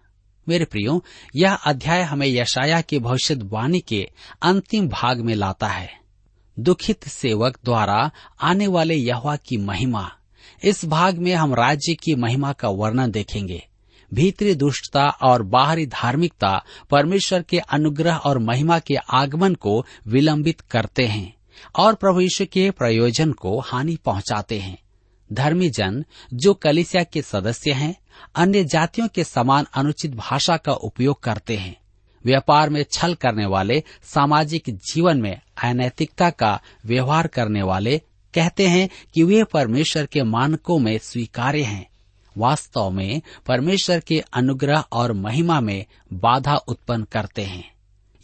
मेरे 0.49 0.65
प्रियो, 0.65 1.05
यह 1.37 1.55
अध्याय 1.55 2.03
हमें 2.03 2.27
यशाया 2.27 2.81
की 2.81 2.99
भविष्यवाणी 2.99 3.81
के 3.81 4.11
अंतिम 4.43 4.89
भाग 4.89 5.21
में 5.21 5.35
लाता 5.35 5.67
है। 5.67 6.01
दुखित 6.59 7.09
सेवक 7.09 7.59
द्वारा 7.65 8.11
आने 8.41 8.67
वाले 8.67 8.95
यहवा 8.95 9.37
की 9.37 9.57
महिमा। 9.57 10.13
इस 10.65 10.85
भाग 10.85 11.19
में 11.19 11.35
हम 11.35 11.55
राज्य 11.55 11.95
की 11.95 12.15
महिमा 12.15 12.53
का 12.53 12.69
वर्णन 12.69 13.11
देखेंगे। 13.11 13.67
भीतरी 14.15 14.55
दुष्टता 14.55 15.09
और 15.09 15.43
बाहरी 15.43 15.87
धार्मिकता 15.87 16.65
परमेश्वर 16.91 17.43
के 17.43 17.59
अनुग्रह 17.59 18.17
और 18.17 18.39
महिमा 18.39 18.79
के 18.79 18.95
आगमन 18.95 19.55
को 19.55 19.87
विलंबित 20.07 20.61
करते 20.61 21.07
हैं 21.07 21.37
और 21.79 21.95
प्रभु 21.95 22.45
के 22.45 22.71
प्रयोजन 22.71 23.33
को 23.33 23.61
हानि 23.61 23.97
पहुंचाते 23.97 24.59
हैं। 24.59 24.79
धर्मी 25.33 25.71
जन, 25.71 26.05
जो 26.35 26.55
कलिसिया 26.55 27.03
के 27.03 27.23
सदस्य 27.23 27.73
हैं, 27.73 27.97
अन्य 28.35 28.65
जातियों 28.65 29.09
के 29.09 29.25
समान 29.25 29.67
अनुचित 29.75 30.15
भाषा 30.15 30.57
का 30.57 30.73
उपयोग 30.73 31.23
करते 31.23 31.57
हैं। 31.57 31.81
व्यापार 32.25 32.71
में 32.71 32.85
छल 32.93 33.15
करने 33.15 33.47
वाले, 33.47 33.83
सामाजिक 34.03 34.63
जीवन 34.69 35.21
में 35.21 35.41
अनैतिकता 35.65 36.31
का 36.31 36.61
व्यवहार 36.87 37.27
करने 37.27 37.63
वाले 37.63 37.99
कहते 38.35 38.69
हैं 38.69 38.89
कि 39.15 39.23
वे 39.23 39.45
परमेश्वर 39.45 40.07
के 40.07 40.23
मानकों 40.23 40.79
में 40.79 40.99
स्वीकार्य 40.99 41.63
हैं। 41.63 41.91
वास्तव 42.39 42.91
में 42.91 43.23
परमेश्वर 43.47 44.01
के 44.01 44.25
अनुग्रह 44.33 44.85
और 44.93 45.13
महिमा 45.13 45.61
में 45.61 45.87
बाधा 46.13 46.57
उत्पन्न 46.57 47.05
करते 47.05 47.43
हैं। 47.43 47.73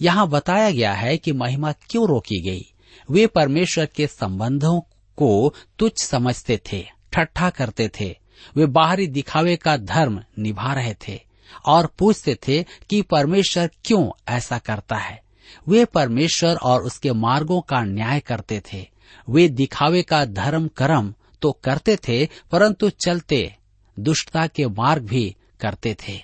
यहाँ 0.03 0.29
बताया 0.29 0.71
गया 0.71 0.93
है 0.93 1.19
कि 1.19 1.33
महिमा 1.33 1.73
क्यों 1.73 2.09
रोकी 2.09 2.41
गई? 2.41 2.75
वे 3.11 3.27
परमेश्वर 3.27 3.87
के 3.87 4.07
संबंधों 4.07 4.81
को 5.17 5.55
तुच्छ 5.79 6.03
समझते 6.03 6.61
थे। 6.73 6.96
ठट्ठा 7.17 7.51
करते 7.51 7.91
थे। 8.01 8.19
वे 8.57 8.67
बाहरी 8.67 9.07
दिखावे 9.07 9.57
का 9.57 9.77
धर्म 9.77 10.23
निभा 10.39 10.75
रहे 10.75 10.95
थे 11.09 11.21
और 11.67 11.87
पूछते 11.99 12.39
थे 12.49 12.63
कि 12.63 13.03
परमेश्वर 13.03 13.71
क्यों 13.85 14.11
ऐसा 14.29 14.59
करता 14.59 14.97
है। 14.97 15.23
वे 15.69 15.85
परमेश्वर 15.85 16.57
और 16.57 16.83
उसके 16.83 17.13
मार्गों 17.13 17.61
का 17.61 17.85
न्याय 17.85 18.21
करते 18.21 18.63
थे। 18.73 18.89
वे 19.31 19.49
दिखावे 19.49 20.03
का 20.03 20.25
धर्म 20.25 20.69
कर्म 20.69 21.15
तो 21.43 21.53
करते 21.53 21.97
थे, 21.97 22.29
परंतु 22.53 22.91
चलते, 22.91 23.57
दुष्टता 24.01 24.47
के 24.47 24.67
मार्ग 24.67 25.03
भी 25.03 25.37
करते 25.61 25.97
थे। 26.09 26.21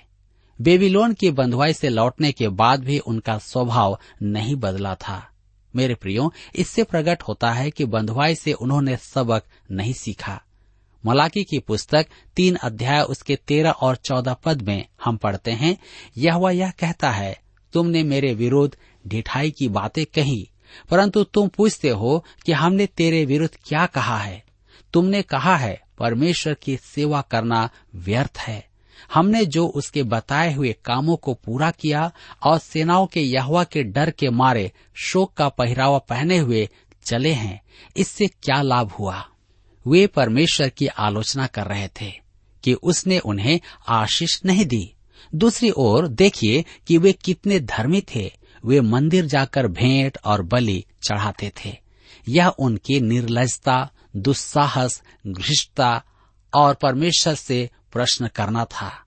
बेबीलोन 0.61 1.13
की 1.13 1.31
बंधुआई 1.31 1.73
से 1.73 1.89
लौटने 1.89 2.31
के 2.31 2.47
बाद 2.47 2.83
भी 2.83 2.99
उनका 2.99 3.37
स्वभाव 3.37 3.99
नहीं 4.21 4.55
बदला 4.55 4.95
था। 4.95 5.29
मेरे 5.75 5.95
प्रियो, 5.95 6.33
इससे 6.55 6.83
प्रकट 6.83 7.23
होता 7.23 7.51
है 7.51 7.71
कि 7.71 7.85
बंधुआई 7.85 8.35
से 8.35 8.53
उन्होंने 8.53 8.97
सबक 8.97 9.43
नहीं 9.71 9.93
सीखा। 9.93 10.41
मलाकी 11.05 11.43
की 11.43 11.59
पुस्तक 11.59 12.07
तीन 12.35 12.55
अध्याय 12.55 13.01
उसके 13.01 13.35
तेरह 13.35 13.71
और 13.71 13.95
चौदह 13.95 14.33
पद 14.33 14.61
में 14.61 14.85
हम 15.03 15.17
पढ़ते 15.17 15.51
हैं 15.51 15.77
यह 16.17 16.35
वह 16.35 16.51
यह 16.51 16.71
कहता 16.71 17.11
है, 17.11 17.39
तुमने 17.73 18.03
मेरे 18.03 18.33
विरुद्ध 18.33 18.77
ढिठाई 19.07 19.51
की 19.51 19.67
बातें 19.69 20.05
कही, 20.05 20.49
परंतु 20.89 21.23
तुम 21.23 21.47
पूछते 21.47 21.89
हो 21.89 22.25
कि 22.45 22.51
हमने 22.51 22.85
तेरे 22.85 23.25
विरुद्ध 23.25 23.57
क्या 23.65 23.85
कहा 23.85 24.17
है? 24.17 24.43
तुमने 24.93 25.21
कहा 25.21 25.55
है, 25.55 25.81
परमेश्वर 25.97 26.53
की 26.53 26.77
सेवा 26.77 27.21
करना 27.21 27.69
व्यर्थ 27.95 28.37
है। 28.37 28.67
हमने 29.13 29.45
जो 29.45 29.67
उसके 29.67 30.03
बताए 30.03 30.53
हुए 30.53 30.75
कामों 30.85 31.15
को 31.15 31.33
पूरा 31.33 31.71
किया 31.71 32.11
और 32.43 32.57
सेनाओं 32.57 33.07
के 33.07 33.21
यहवा 33.21 33.63
के 33.63 33.83
डर 33.83 34.09
के 34.09 34.29
मारे 34.29 34.71
शोक 34.95 35.33
का 35.33 35.49
पहरावा 35.49 35.97
पहने 35.97 36.37
हुए 36.37 36.69
चले 37.05 37.31
हैं, 37.31 37.61
इससे 37.97 38.27
क्या 38.27 38.61
लाभ 38.61 38.91
हुआ? 38.91 39.29
वे 39.87 40.07
परमेश्वर 40.07 40.69
की 40.69 40.87
आलोचना 40.87 41.47
कर 41.47 41.67
रहे 41.67 41.87
थे 41.87 42.13
कि 42.63 42.73
उसने 42.73 43.19
उन्हें 43.19 43.59
आशीष 43.87 44.39
नहीं 44.45 44.65
दी। 44.65 44.93
दूसरी 45.35 45.71
ओर 45.71 46.07
देखिए 46.07 46.65
कि 46.87 46.97
वे 46.97 47.13
कितने 47.13 47.59
धर्मी 47.59 48.01
थे। 48.01 48.31
वे 48.65 48.81
मंदिर 48.81 49.25
जाकर 49.25 49.67
भेंट 49.67 50.17
और 50.25 50.41
बलि 50.41 50.85
चढ़ाते 51.03 51.51
थे। 51.65 51.77
यह 52.29 52.47
उनकी 52.47 53.01
निर्लजता, 53.01 53.89
दुस्साहस, 54.15 55.03
घृष्टता 55.27 56.03
और 56.53 56.73
परमेश्वर 56.73 57.35
से 57.35 57.69
प्रश्न 57.91 58.27
करना 58.27 58.65
था। 58.65 59.03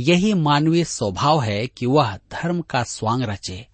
यही 0.00 0.34
मानवीय 0.34 0.84
स्वभाव 0.84 1.40
है 1.40 1.66
कि 1.66 1.86
वह 1.86 2.16
धर्म 2.16 2.60
का 2.60 2.82
स्वांग 2.82 3.22
रचे। 3.22 3.66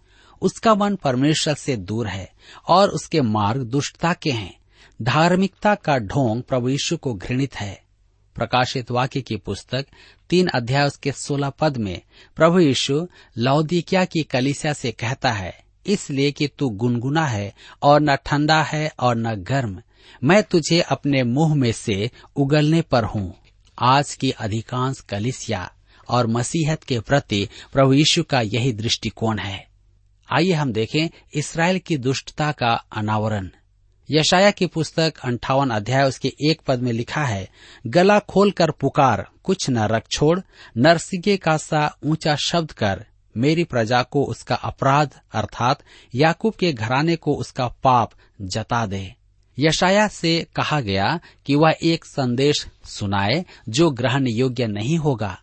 उसका 0.43 0.75
मन 0.75 0.97
परमेश्वर 0.97 1.55
से 1.55 1.77
दूर 1.77 2.07
है 2.07 2.33
और 2.69 2.89
उसके 2.89 3.21
मार्ग 3.21 3.63
दुष्टता 3.63 4.13
के 4.13 4.31
हैं। 4.31 4.58
धार्मिकता 5.03 5.75
का 5.75 5.99
ढोंग 5.99 6.43
प्रभु 6.43 6.69
यीशु 6.69 6.97
को 6.97 7.15
घृणित 7.15 7.55
है। 7.57 7.83
प्रकाशित 8.37 8.91
वाक्य 8.91 9.21
की 9.21 9.37
पुस्तक 9.37 9.87
तीन 10.31 10.47
अध्याय 10.47 10.87
उसके 10.87 11.13
सोलह 11.13 11.51
पद 11.51 11.77
में, 11.77 12.01
प्रभु 12.37 12.59
यीशु, 12.59 13.09
लौदिकिया 13.39 14.05
की 14.05 14.23
कलिसिया 14.23 14.73
से 14.73 14.93
कहता 14.93 15.33
है, 15.33 15.65
इसलिए 15.87 16.31
कि 16.33 16.47
तू 16.47 16.69
गुनगुना 16.69 17.27
है 17.27 17.55
और 17.83 18.01
न 18.01 18.17
ठंडा 18.17 18.63
है 18.63 18.93
और 19.01 19.17
न 19.17 19.35
गर्म। 19.35 19.83
मैं 20.25 20.43
तुझे 20.43 20.81
अपने 20.81 21.23
मुँह 21.23 21.55
में 21.55 21.73
से 21.73 22.11
उगलने 22.37 22.83
पर 22.83 23.05
हूँ। 23.05 23.35
आज 23.79 24.15
की 24.15 24.31
अधिकांश 24.31 25.01
कलिसिया 25.01 25.73
और 26.09 26.27
मसीहत 26.27 26.83
के 26.83 27.01
प्रति 27.01 27.49
प्रभु 27.73 27.93
यीशु 27.93 28.23
का 28.23 28.41
यही 28.41 28.73
दृष्टिकोण 28.73 29.39
है। 29.39 29.67
आइए 30.33 30.53
हम 30.53 30.73
देखें 30.73 31.09
इसराइल 31.35 31.79
की 31.79 31.97
दुष्टता 31.97 32.53
का 32.53 32.73
अनावरण। 32.93 33.51
यशाया 34.11 34.51
की 34.51 34.67
पुस्तक 34.67 35.15
अंठावन 35.25 35.71
अध्याय, 35.71 36.09
उसके 36.09 36.33
एक 36.51 36.61
पद 36.67 36.79
में 36.79 36.93
लिखा 36.93 37.25
है, 37.25 37.49
गला 37.87 38.19
खोल 38.19 38.51
कर 38.51 38.71
पुकार, 38.71 39.29
कुछ 39.45 39.71
न 39.71 39.79
रख 39.79 40.09
छोड़ 40.11 40.41
नरसिंह 40.77 41.37
का 41.37 41.57
सा 41.57 41.97
ऊँचा 42.05 42.37
शब्द 42.37 42.73
कर, 42.73 43.07
मेरी 43.37 43.65
प्रजा 43.65 44.03
को 44.03 44.25
उसका 44.25 44.55
अपराध, 44.55 45.21
अर्थात 45.33 45.83
याकूब 46.15 46.55
के 46.55 46.73
घराने 46.73 47.17
को 47.17 47.35
उसका 47.35 47.69
पाप 47.69 48.11
जता 48.41 48.87
दे। 48.87 49.15
यशाया 49.59 50.09
से 50.09 50.47
कहा 50.57 50.81
गया 50.81 51.21
कि 51.47 51.55
वह 51.55 51.75
एक 51.83 52.05
संदेश 52.05 52.67
सुनाए 52.85 53.45
जो 53.69 53.91
ग्रहण 53.91 54.27
योग्य 54.27 54.67
नहीं 54.67 54.99
होगा। 54.99 55.39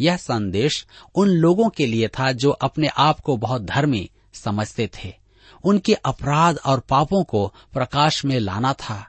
यह 0.00 0.16
संदेश 0.16 0.86
उन 1.14 1.28
लोगों 1.28 1.68
के 1.68 1.86
लिए 1.86 2.08
था 2.08 2.32
जो 2.32 2.50
अपने 2.50 2.88
आप 2.88 3.20
को 3.20 3.36
बहुत 3.36 3.62
धर्मी 3.62 4.10
समझते 4.34 4.90
थे। 4.94 5.27
उनके 5.64 5.94
अपराध 5.94 6.58
और 6.66 6.80
पापों 6.80 7.24
को 7.24 7.54
प्रकाश 7.72 8.24
में 8.24 8.40
लाना 8.40 8.72
था। 8.72 9.08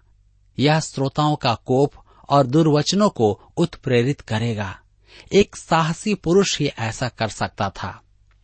यह 0.59 0.79
श्रोताओं 0.79 1.35
का 1.35 1.55
कोप 1.55 1.93
और 2.29 2.45
दुर्वचनों 2.47 3.09
को 3.09 3.41
उत्प्रेरित 3.57 4.21
करेगा। 4.21 4.79
एक 5.33 5.55
साहसी 5.55 6.15
पुरुष 6.15 6.59
ही 6.59 6.67
ऐसा 6.67 7.09
कर 7.09 7.27
सकता 7.27 7.69
था। 7.69 8.01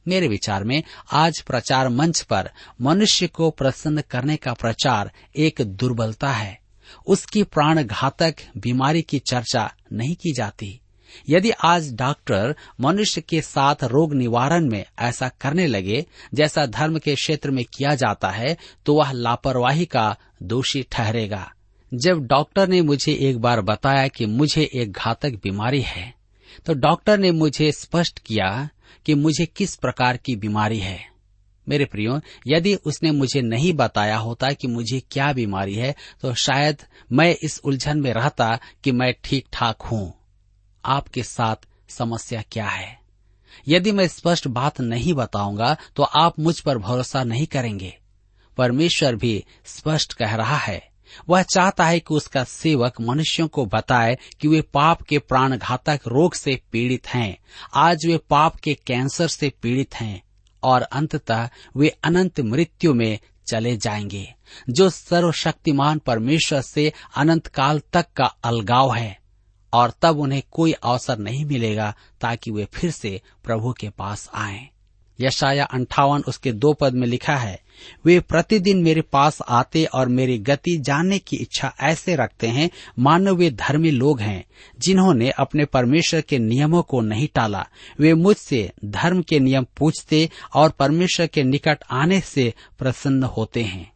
मेरे 0.07 0.27
विचार 0.27 0.63
में 0.63 0.83
आज 1.11 1.41
प्रचार 1.41 1.89
मंच 1.89 2.21
पर 2.21 2.51
मनुष्य 2.81 3.27
को 3.27 3.49
प्रसन्न 3.49 4.01
करने 4.01 4.37
का 4.37 4.53
प्रचार 4.53 5.11
एक 5.35 5.61
दुर्बलता 5.61 6.29
है। 6.29 6.59
उसकी 7.07 7.43
प्राण 7.43 7.83
घातक 7.83 8.35
बीमारी 8.57 9.01
की 9.01 9.19
चर्चा 9.19 9.73
नहीं 9.93 10.15
की 10.15 10.33
जाती। 10.33 10.81
यदि 11.29 11.51
आज 11.65 11.91
डॉक्टर 11.95 12.55
मनुष्य 12.81 13.21
के 13.21 13.41
साथ 13.41 13.83
रोग 13.83 14.13
निवारण 14.13 14.69
में 14.69 14.83
ऐसा 14.99 15.29
करने 15.41 15.67
लगे, 15.67 16.05
जैसा 16.33 16.65
धर्म 16.67 16.97
के 16.99 17.15
क्षेत्र 17.15 17.51
में 17.51 17.63
किया 17.73 17.95
जाता 17.95 18.29
है 18.29 18.55
तो 18.85 18.95
वह 18.95 19.11
लापरवाही 19.11 19.85
का 19.87 20.15
दोषी 20.43 20.85
ठहरेगा। 20.91 21.51
जब 21.91 22.25
डॉक्टर 22.27 22.67
ने 22.67 22.81
मुझे 22.81 23.13
एक 23.21 23.39
बार 23.39 23.61
बताया 23.63 24.07
कि 24.07 24.25
मुझे 24.27 24.69
एक 24.73 24.91
घातक 24.91 25.39
बीमारी 25.43 25.81
है 25.81 26.13
तो 26.65 26.73
डॉक्टर 26.73 27.17
ने 27.17 27.31
मुझे 27.31 27.71
स्पष्ट 27.71 28.19
किया 28.19 28.47
कि 29.05 29.13
मुझे 29.15 29.45
किस 29.47 29.75
प्रकार 29.75 30.17
की 30.17 30.35
बीमारी 30.35 30.79
है। 30.79 30.99
मेरे 31.67 31.85
प्रियो, 31.85 32.19
यदि 32.47 32.73
उसने 32.85 33.11
मुझे 33.11 33.41
नहीं 33.41 33.73
बताया 33.73 34.17
होता 34.17 34.51
कि 34.51 34.67
मुझे 34.67 34.99
क्या 35.11 35.31
बीमारी 35.33 35.75
है 35.75 35.93
तो 36.21 36.33
शायद 36.35 36.81
मैं 37.11 37.35
इस 37.43 37.59
उलझन 37.59 38.01
में 38.01 38.11
रहता 38.13 38.49
कि 38.83 38.91
मैं 38.91 39.13
ठीक 39.23 39.45
ठाक 39.53 39.81
हूँ। 39.81 40.13
आपके 40.85 41.23
साथ 41.23 41.55
समस्या 41.89 42.43
क्या 42.51 42.67
है? 42.67 42.99
यदि 43.67 43.91
मैं 43.91 44.07
स्पष्ट 44.07 44.47
बात 44.47 44.81
नहीं 44.81 45.13
बताऊँगा 45.13 45.77
तो 45.95 46.03
आप 46.03 46.39
मुझ 46.39 46.59
पर 46.59 46.77
भरोसा 46.77 47.23
नहीं 47.23 47.47
करेंगे। 47.47 47.97
परमेश्वर 48.57 49.15
भी 49.15 49.45
स्पष्ट 49.65 50.13
कह 50.13 50.35
रहा 50.35 50.57
है। 50.57 50.89
वह 51.29 51.41
चाहता 51.41 51.85
है 51.85 51.99
कि 51.99 52.13
उसका 52.13 52.43
सेवक 52.43 53.01
मनुष्यों 53.01 53.47
को 53.47 53.65
बताए 53.65 54.17
कि 54.39 54.47
वे 54.47 54.61
पाप 54.61 55.01
के 55.01 55.19
प्राणघातक 55.19 55.99
रोग 56.07 56.33
से 56.33 56.61
पीड़ित 56.71 57.07
हैं। 57.07 57.37
आज 57.73 58.05
वे 58.05 58.17
पाप 58.17 58.55
के 58.55 58.73
कैंसर 58.73 59.27
से 59.27 59.49
पीड़ित 59.61 59.95
हैं 59.95 60.23
और 60.63 60.81
अंततः 60.81 61.49
वे 61.77 61.89
अनंत 62.03 62.39
मृत्यु 62.39 62.93
में 62.93 63.19
चले 63.51 63.77
जाएँगे, 63.77 64.33
जो 64.69 64.89
सर्वशक्तिमान 64.89 65.99
परमेश्वर 65.99 66.61
से 66.61 66.93
अनंत 67.17 67.47
काल 67.47 67.81
तक 67.93 68.05
का 68.15 68.25
अलगाव 68.25 68.93
है। 68.93 69.24
और 69.75 69.93
तब 70.01 70.19
उन्हें 70.19 70.43
कोई 70.51 70.71
अवसर 70.71 71.17
नहीं 71.17 71.45
मिलेगा 71.45 71.95
ताकि 72.21 72.51
वे 72.51 72.65
फिर 72.65 72.91
से 72.91 73.21
प्रभु 73.43 73.73
के 73.73 73.89
पास 73.89 74.29
आए। 74.33 74.69
यशाया 75.21 75.65
अंठावन 75.65 76.23
उसके 76.27 76.51
दो 76.51 76.73
पद 76.73 76.93
में 76.93 77.07
लिखा 77.07 77.35
है, 77.35 77.59
वे 78.05 78.19
प्रतिदिन 78.19 78.83
मेरे 78.83 79.01
पास 79.01 79.41
आते 79.41 79.85
और 79.85 80.09
मेरी 80.09 80.37
गति 80.37 80.77
जानने 80.77 81.19
की 81.19 81.35
इच्छा 81.35 81.73
ऐसे 81.79 82.15
रखते 82.15 82.47
हैं, 82.47 82.69
मानो 82.99 83.35
वे 83.35 83.51
धर्मी 83.51 83.91
लोग 83.91 84.19
हैं, 84.19 84.45
जिन्होंने 84.79 85.29
अपने 85.29 85.65
परमेश्वर 85.65 86.21
के 86.21 86.39
नियमों 86.39 86.83
को 86.83 87.01
नहीं 87.01 87.27
टाला। 87.35 87.65
वे 87.99 88.13
मुझसे 88.13 88.71
धर्म 88.85 89.21
के 89.21 89.39
नियम 89.39 89.65
पूछते 89.77 90.29
और 90.53 90.69
परमेश्वर 90.69 91.27
के 91.27 91.43
निकट 91.43 91.83
आने 91.91 92.19
से 92.19 92.53
प्रसन्न 92.79 93.23
होते 93.23 93.63
हैं। 93.63 93.91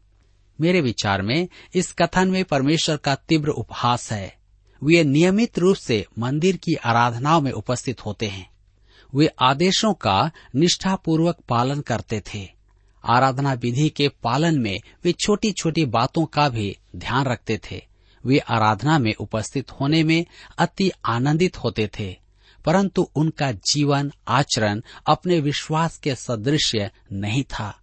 मेरे 0.62 0.82
विचार 0.82 1.22
में 1.22 1.48
इस 1.76 1.92
कथन 1.92 2.28
में 2.28 2.44
परमेश्वर 2.44 2.98
का 2.98 3.16
तीव्र 3.16 3.50
उपहास 3.50 4.12
है। 4.12 4.39
वे 4.84 5.04
नियमित 5.04 5.60
रूप 5.60 5.76
से 5.76 6.06
मंदिर 6.20 6.58
की 6.58 6.76
आराधनाओं 6.76 7.42
में 7.42 7.52
उपस्थित 7.52 8.06
होते 8.06 8.28
हैं। 8.28 8.50
वे 9.16 9.28
आदेशों 9.42 9.94
का 9.94 10.32
निष्ठापूर्वक 10.56 11.38
पालन 11.50 11.82
करते 11.82 12.22
थे। 12.34 12.48
आराधना 13.04 13.54
विधि 13.54 13.90
के 13.90 14.08
पालन 14.24 14.60
में 14.60 14.78
वे 15.04 15.12
छोटी 15.12 15.52
छोटी 15.52 15.86
बातों 15.86 16.26
का 16.26 16.50
भी 16.50 16.78
ध्यान 16.96 17.26
रखते 17.26 17.60
थे। 17.72 17.82
वे 18.26 18.38
आराधना 18.38 18.98
में 19.00 19.14
उपस्थित 19.14 19.72
होने 19.72 20.04
में 20.04 20.26
अति 20.58 20.92
आनंदित 21.06 21.58
होते 21.58 21.90
थे, 22.00 22.18
परंतु 22.66 23.10
उनका 23.16 23.52
जीवन, 23.52 24.12
आचरण 24.28 24.82
अपने 25.08 25.40
विश्वास 25.40 25.98
के 25.98 26.16
सदृश्य 26.16 26.90
नहीं 27.12 27.44
था। 27.44 27.80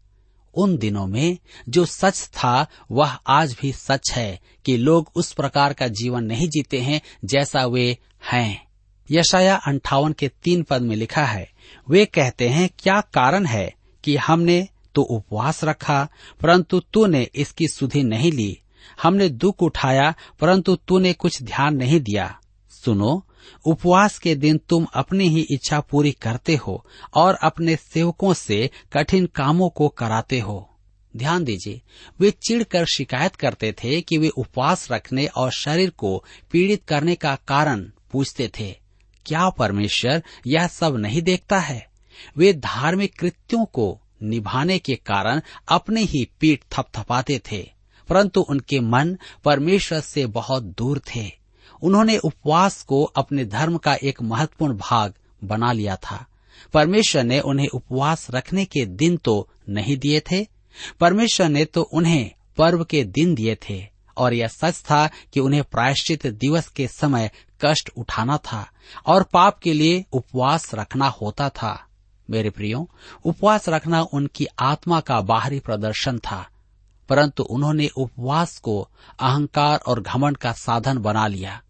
उन 0.56 0.76
दिनों 0.76 1.06
में 1.06 1.38
जो 1.68 1.84
सच 1.84 2.22
था, 2.22 2.66
वह 2.90 3.10
आज 3.26 3.56
भी 3.60 3.72
सच 3.72 4.12
है 4.12 4.40
कि 4.64 4.76
लोग 4.76 5.10
उस 5.14 5.32
प्रकार 5.32 5.72
का 5.72 5.88
जीवन 5.88 6.24
नहीं 6.24 6.48
जीते 6.48 6.80
हैं 6.80 7.00
जैसा 7.24 7.66
वे 7.66 7.98
हैं। 8.32 8.66
यशाया 9.10 9.56
अंठावन 9.56 10.12
के 10.12 10.28
तीन 10.28 10.62
पद 10.62 10.82
में 10.82 10.96
लिखा 10.96 11.24
है, 11.24 11.50
वे 11.90 12.04
कहते 12.04 12.48
हैं, 12.48 12.70
क्या 12.78 13.00
कारण 13.00 13.46
है 13.46 13.74
कि 14.04 14.16
हमने 14.16 14.68
तो 14.94 15.02
उपवास 15.02 15.64
रखा, 15.64 16.08
परंतु 16.42 16.80
तूने 16.80 17.28
इसकी 17.34 17.68
सुधि 17.68 18.02
नहीं 18.02 18.32
ली? 18.32 18.58
हमने 19.02 19.28
दुख 19.28 19.62
उठाया, 19.62 20.14
परंतु 20.40 20.76
तूने 20.76 21.12
कुछ 21.12 21.42
ध्यान 21.42 21.76
नहीं 21.76 22.00
दिया। 22.00 22.38
सुनो 22.70 23.26
उपवास 23.66 24.18
के 24.18 24.34
दिन 24.34 24.60
तुम 24.68 24.86
अपनी 24.94 25.28
ही 25.28 25.46
इच्छा 25.50 25.80
पूरी 25.80 26.12
करते 26.12 26.56
हो 26.56 26.86
और 27.14 27.34
अपने 27.34 27.76
सेवकों 27.76 28.32
से 28.34 28.70
कठिन 28.92 29.26
कामों 29.26 29.68
को 29.68 29.88
कराते 29.88 30.40
हो। 30.40 30.70
ध्यान 31.16 31.44
दीजिए, 31.44 31.80
वे 32.20 32.30
चिढ़कर 32.30 32.84
शिकायत 32.84 33.36
करते 33.36 33.72
थे 33.72 34.00
कि 34.00 34.18
वे 34.18 34.28
उपवास 34.28 34.90
रखने 34.92 35.26
और 35.26 35.50
शरीर 35.50 35.90
को 35.90 36.24
पीड़ित 36.50 36.84
करने 36.84 37.14
का 37.14 37.34
कारण 37.48 37.90
पूछते 38.12 38.50
थे। 38.58 38.72
क्या 39.26 39.48
परमेश्वर 39.50 40.22
यह 40.46 40.66
सब 40.66 40.96
नहीं 40.96 41.22
देखता 41.22 41.58
है? 41.58 41.86
वे 42.36 42.52
धार्मिक 42.52 43.18
कृत्यों 43.18 43.64
को 43.64 44.00
निभाने 44.22 44.78
के 44.78 44.94
कारण 44.94 45.40
अपने 45.68 46.02
ही 46.02 46.28
पीठ 46.40 46.62
थपथपाते 46.72 47.40
थे, 47.52 47.70
परंतु 48.08 48.40
उनके 48.40 48.80
मन 48.80 49.18
परमेश्वर 49.44 50.00
से 50.00 50.26
बहुत 50.26 50.62
दूर 50.62 50.98
थे। 50.98 51.45
उन्होंने 51.82 52.16
उपवास 52.18 52.82
को 52.82 53.02
अपने 53.16 53.44
धर्म 53.44 53.76
का 53.76 53.94
एक 53.94 54.22
महत्वपूर्ण 54.22 54.76
भाग 54.76 55.14
बना 55.44 55.72
लिया 55.72 55.96
था। 55.96 56.24
परमेश्वर 56.74 57.24
ने 57.24 57.40
उन्हें 57.40 57.68
उपवास 57.68 58.26
रखने 58.30 58.64
के 58.64 58.84
दिन 58.86 59.16
तो 59.16 59.48
नहीं 59.68 59.96
दिए 59.96 60.20
थे, 60.20 60.46
परमेश्वर 61.00 61.48
ने 61.48 61.64
तो 61.64 61.82
उन्हें 61.82 62.30
पर्व 62.58 62.84
के 62.84 63.02
दिन 63.04 63.34
दिए 63.34 63.56
थे, 63.68 63.86
और 64.16 64.34
यह 64.34 64.48
सच 64.48 64.80
था 64.80 65.06
कि 65.32 65.40
उन्हें 65.40 65.62
प्रायश्चित 65.64 66.26
दिवस 66.26 66.68
के 66.68 66.86
समय 66.88 67.30
कष्ट 67.64 67.90
उठाना 67.96 68.36
था 68.36 68.66
और 69.06 69.22
पाप 69.22 69.58
के 69.58 69.72
लिए 69.72 70.04
उपवास 70.12 70.74
रखना 70.74 71.08
होता 71.12 71.48
था। 71.48 71.78
मेरे 72.28 72.50
प्रियो, 72.50 72.88
उपवास 73.24 73.68
रखना 73.68 74.00
उनकी 74.02 74.46
आत्मा 74.58 75.00
का 75.00 75.20
बाहरी 75.20 75.60
प्रदर्शन 75.60 76.18
था, 76.18 76.46
परंतु 77.08 77.42
उन्होंने 77.42 77.88
उपवास 77.96 78.56
को 78.58 78.80
अहंकार 79.20 79.78
और 79.78 80.00
घमंड 80.00 80.36
का 80.36 80.52
साधन 80.52 80.98
बना 80.98 81.26
लिया। 81.26 81.60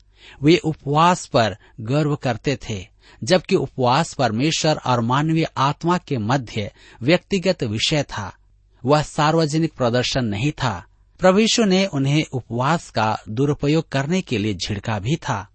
वे 0.42 0.56
उपवास 0.56 1.26
पर 1.26 1.56
गर्व 1.80 2.16
करते 2.16 2.58
थे, 2.68 2.88
जबकि 3.24 3.56
उपवास 3.56 4.14
परमेश्वर 4.14 4.76
और 4.76 5.00
मानवीय 5.00 5.46
आत्मा 5.56 5.98
के 5.98 6.18
मध्य 6.18 6.70
व्यक्तिगत 7.02 7.62
विषय 7.64 8.02
था। 8.02 8.36
वह 8.84 9.02
सार्वजनिक 9.02 9.72
प्रदर्शन 9.72 10.24
नहीं 10.24 10.52
था। 10.52 10.84
प्रभु 11.18 11.64
ने 11.64 11.86
उन्हें 11.86 12.24
उपवास 12.32 12.90
का 12.90 13.18
दुरुपयोग 13.28 13.88
करने 13.88 14.20
के 14.20 14.38
लिए 14.38 14.54
झिड़का 14.54 14.98
भी 14.98 15.16
था। 15.16 15.48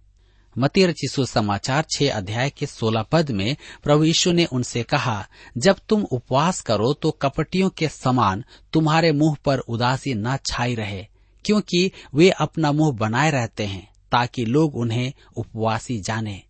मती 0.57 0.85
रचिसु 0.85 1.25
समाचार 1.25 1.85
छह 1.91 2.11
अध्याय 2.11 2.49
के 2.49 2.65
सोलह 2.65 3.01
पद 3.01 3.31
में 3.31 3.55
प्रभु 3.83 4.03
यीशु 4.03 4.31
ने 4.31 4.45
उनसे 4.45 4.83
कहा, 4.83 5.27
जब 5.57 5.79
तुम 5.89 6.03
उपवास 6.03 6.61
करो 6.61 6.93
तो 6.93 7.11
कपटियों 7.11 7.69
के 7.69 7.87
समान 7.87 8.43
तुम्हारे 8.73 9.11
मुँह 9.11 9.37
पर 9.45 9.57
उदासी 9.57 10.13
न 10.13 10.37
छाई 10.37 10.75
रहे, 10.75 11.07
क्योंकि 11.45 11.91
वे 12.15 12.29
अपना 12.29 12.71
मुँह 12.71 12.97
बनाए 12.97 13.31
रहते 13.31 13.65
हैं। 13.65 13.90
ताकि 14.11 14.45
लोग 14.45 14.75
उन्हें 14.75 15.11
उपवासी 15.37 15.99
जाने। 16.01 16.41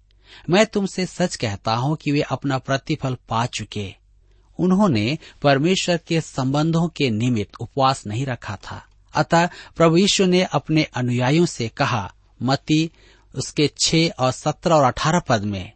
मैं 0.49 0.65
तुमसे 0.65 1.05
सच 1.05 1.35
कहता 1.35 1.73
हूँ 1.75 1.95
कि 1.95 2.11
वे 2.11 2.21
अपना 2.31 2.57
प्रतिफल 2.59 3.17
पा 3.29 3.45
चुके। 3.47 3.93
उन्होंने 4.59 5.17
परमेश्वर 5.41 5.99
के 6.07 6.21
संबंधों 6.21 6.87
के 6.87 7.09
निमित्त 7.09 7.61
उपवास 7.61 8.05
नहीं 8.07 8.25
रखा 8.25 8.55
था। 8.63 8.81
अतः 9.13 9.47
प्रभु 9.77 9.97
यीशु 9.97 10.25
ने 10.25 10.43
अपने 10.43 10.83
अनुयायियों 10.95 11.45
से 11.47 11.67
कहा 11.67 12.11
मती 12.39 12.89
उसके 13.33 13.69
छह 13.79 14.07
और 14.19 14.31
सत्रह 14.31 14.75
और 14.75 14.83
अठारह 14.83 15.19
पद 15.19 15.43
में, 15.43 15.71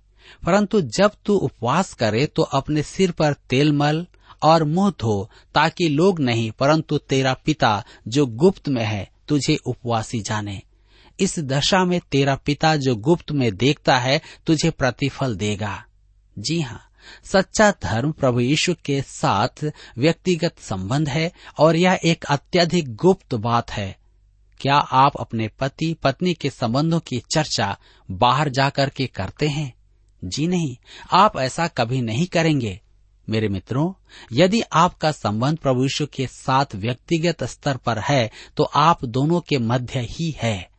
परंतु 0.46 0.82
जब 0.90 1.12
तू 1.26 1.36
उपवास 1.36 1.94
करे 1.94 2.26
तो 2.26 2.42
अपने 2.54 2.84
सिर 2.84 3.12
पर 3.12 3.34
तेल 3.50 3.72
मल 3.74 4.06
और 4.44 4.64
मुँह 4.64 4.92
धो, 5.00 5.30
ताकि 5.56 5.88
लोग 5.90 6.20
नहीं, 6.20 6.50
परंतु 6.52 6.98
तेरा 7.00 7.34
पिता 7.46 7.84
जो 8.08 8.26
गुप्त 8.26 8.70
में 8.70 8.84
है, 8.84 9.10
तुझे 9.28 9.58
उपवासी 9.66 10.20
जाने। 10.22 10.62
इस 11.20 11.40
दशा 11.40 11.86
में 11.86 12.00
तेरा 12.12 12.36
पिता 12.36 12.76
जो 12.76 12.96
गुप्त 12.96 13.32
में 13.32 13.56
देखता 13.56 13.98
है, 13.98 14.22
तुझे 14.46 14.70
प्रतिफल 14.70 15.36
देगा। 15.36 15.84
जी 16.40 16.62
हाँ 16.62 16.82
सच्चा 17.24 17.74
धर्म 17.84 18.12
प्रभु 18.12 18.40
यीशु 18.40 18.74
के 18.86 19.02
साथ 19.02 19.72
व्यक्तिगत 19.98 20.56
संबंध 20.60 21.10
है 21.10 21.32
और 21.60 21.76
यह 21.76 22.00
एक 22.04 22.26
अत्यधिक 22.26 22.96
गुप्त 22.96 23.36
बात 23.36 23.72
है। 23.72 23.98
क्या 24.60 24.76
आप 24.76 25.18
अपने 25.20 25.48
पति, 25.48 25.96
पत्नी 26.04 26.34
के 26.34 26.50
संबंधों 26.50 27.00
की 27.00 27.22
चर्चा 27.34 27.78
बाहर 28.12 28.50
जाकर 28.50 28.90
के 28.90 29.08
करते 29.08 29.48
हैं? 29.48 29.74
जी 30.24 30.48
नहीं, 30.48 30.78
आप 31.12 31.38
ऐसा 31.38 31.68
कभी 31.68 32.02
नहीं 32.02 32.26
करेंगे। 32.26 32.80
मेरे 33.30 33.50
मित्रों, 33.50 33.94
यदि 34.34 34.62
आपका 34.74 35.12
संबंध 35.12 35.58
प्रभु 35.58 35.84
यीशु 35.84 36.06
के 36.06 36.28
साथ 36.28 36.66
व्यक्तिगत 36.76 37.44
स्तर 37.44 37.78
पर 37.78 38.00
है 38.00 38.32
तो 38.58 38.64
आप 38.64 39.06
दोनों 39.06 39.40
के 39.42 39.58
मध्य 39.58 40.00
ही 40.00 40.32
है। 40.38 40.75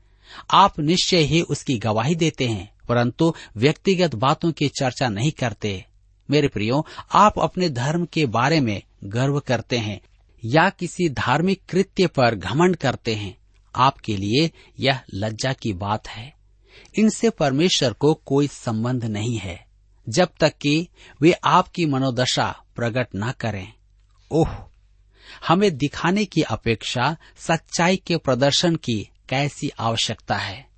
आप 0.50 0.80
निश्चय 0.80 1.20
ही 1.20 1.42
उसकी 1.42 1.78
गवाही 1.78 2.14
देते 2.14 2.46
हैं, 2.46 2.74
परंतु 2.88 3.34
व्यक्तिगत 3.56 4.14
बातों 4.14 4.52
की 4.52 4.68
चर्चा 4.68 5.08
नहीं 5.08 5.32
करते। 5.32 5.84
मेरे 6.30 6.48
प्रियो, 6.48 6.86
आप 7.12 7.38
अपने 7.38 7.70
धर्म 7.70 8.06
के 8.06 8.26
बारे 8.26 8.60
में 8.60 8.82
गर्व 9.04 9.40
करते 9.40 9.78
हैं, 9.78 10.00
या 10.44 10.70
किसी 10.70 11.08
धार्मिक 11.08 11.62
कृत्य 11.68 12.06
पर 12.06 12.34
घमंड 12.34 12.76
करते 12.76 13.14
हैं। 13.14 13.36
आपके 13.76 14.16
लिए 14.16 14.50
यह 14.80 15.00
लज्जा 15.14 15.52
की 15.52 15.72
बात 15.72 16.08
है। 16.08 16.34
इनसे 16.98 17.30
परमेश्वर 17.30 17.92
को 17.92 18.14
कोई 18.14 18.46
संबंध 18.46 19.04
नहीं 19.04 19.38
है, 19.38 19.66
जब 20.08 20.28
तक 20.40 20.52
कि 20.60 20.88
वे 21.20 21.32
आपकी 21.32 21.86
मनोदशा 21.86 22.62
प्रकट 22.76 23.06
न 23.16 23.32
करें। 23.40 23.72
ओह! 24.30 24.48
हमें 25.48 25.76
दिखाने 25.76 26.24
की 26.24 26.42
अपेक्षा 26.42 27.16
सच्चाई 27.36 27.96
के 27.96 28.16
प्रदर्शन 28.16 28.76
की 28.76 29.08
कैसी 29.28 29.70
आवश्यकता 29.78 30.36
है? 30.36 30.68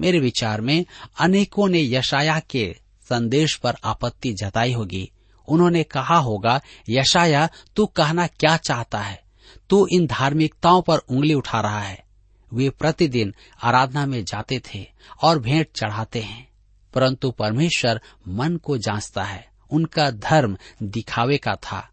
मेरे 0.00 0.18
विचार 0.18 0.60
में 0.60 0.86
अनेकों 1.20 1.68
ने 1.68 1.90
यशाया 1.90 2.40
के 2.40 2.76
संदेश 3.08 3.56
पर 3.56 3.74
आपत्ति 3.84 4.32
जताई 4.32 4.72
होगी। 4.72 5.12
उन्होंने 5.48 5.82
कहा 5.82 6.16
होगा 6.16 6.60
यशाया 6.88 7.48
तू 7.76 7.86
कहना 7.86 8.26
क्या 8.26 8.56
चाहता 8.56 9.00
है? 9.00 9.22
तू 9.70 9.86
इन 9.86 10.06
धार्मिकताओं 10.06 10.82
पर 10.82 10.98
उंगली 10.98 11.34
उठा 11.34 11.60
रहा 11.60 11.80
है। 11.80 12.04
वे 12.52 12.70
प्रतिदिन 12.70 13.34
आराधना 13.62 14.06
में 14.06 14.24
जाते 14.24 14.62
थे 14.74 14.86
और 15.22 15.38
भेंट 15.38 15.66
चढ़ाते 15.76 16.20
हैं। 16.20 16.48
परंतु 16.94 17.30
परमेश्वर 17.30 18.00
मन 18.28 18.56
को 18.56 18.78
जांचता 18.78 19.24
है। 19.24 19.48
उनका 19.70 20.10
धर्म 20.10 20.56
दिखावे 20.82 21.38
का 21.38 21.54
था। 21.54 21.90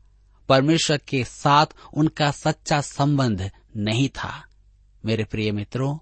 परमेश्वर 0.50 0.98
के 0.98 1.24
साथ 1.24 1.66
उनका 1.94 2.32
सच्चा 2.32 2.82
संबंध 2.82 3.52
नहीं 3.78 4.10
था। 4.10 4.46
मेरे 5.06 5.24
प्रिय 5.24 5.52
मित्रों 5.52 5.98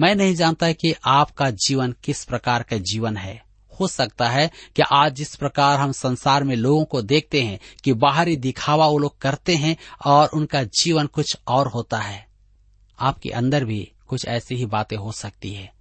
मैं 0.00 0.14
नहीं 0.14 0.34
जानता 0.34 0.72
कि 0.72 0.94
आपका 1.04 1.50
जीवन 1.50 1.94
किस 2.04 2.24
प्रकार 2.24 2.62
का 2.62 2.76
जीवन 2.76 3.16
है। 3.16 3.44
हो 3.80 3.88
सकता 3.88 4.28
है 4.28 4.50
कि 4.76 4.82
आज 4.92 5.14
जिस 5.14 5.36
प्रकार 5.36 5.78
हम 5.78 5.92
संसार 5.92 6.44
में 6.44 6.56
लोगों 6.56 6.84
को 6.84 7.02
देखते 7.02 7.42
हैं 7.42 7.58
कि 7.84 7.92
बाहरी 7.92 8.36
दिखावा 8.36 8.86
वो 8.86 8.98
लोग 8.98 9.18
करते 9.18 9.54
हैं 9.54 9.76
और 10.06 10.28
उनका 10.28 10.62
जीवन 10.62 11.06
कुछ 11.06 11.36
और 11.48 11.68
होता 11.68 11.98
है। 11.98 12.26
आपके 13.00 13.30
अंदर 13.30 13.64
भी 13.64 13.92
कुछ 14.08 14.26
ऐसी 14.26 14.54
ही 14.54 14.66
बातें 14.66 14.96
हो 14.96 15.12
सकती 15.12 15.52
है 15.52 15.72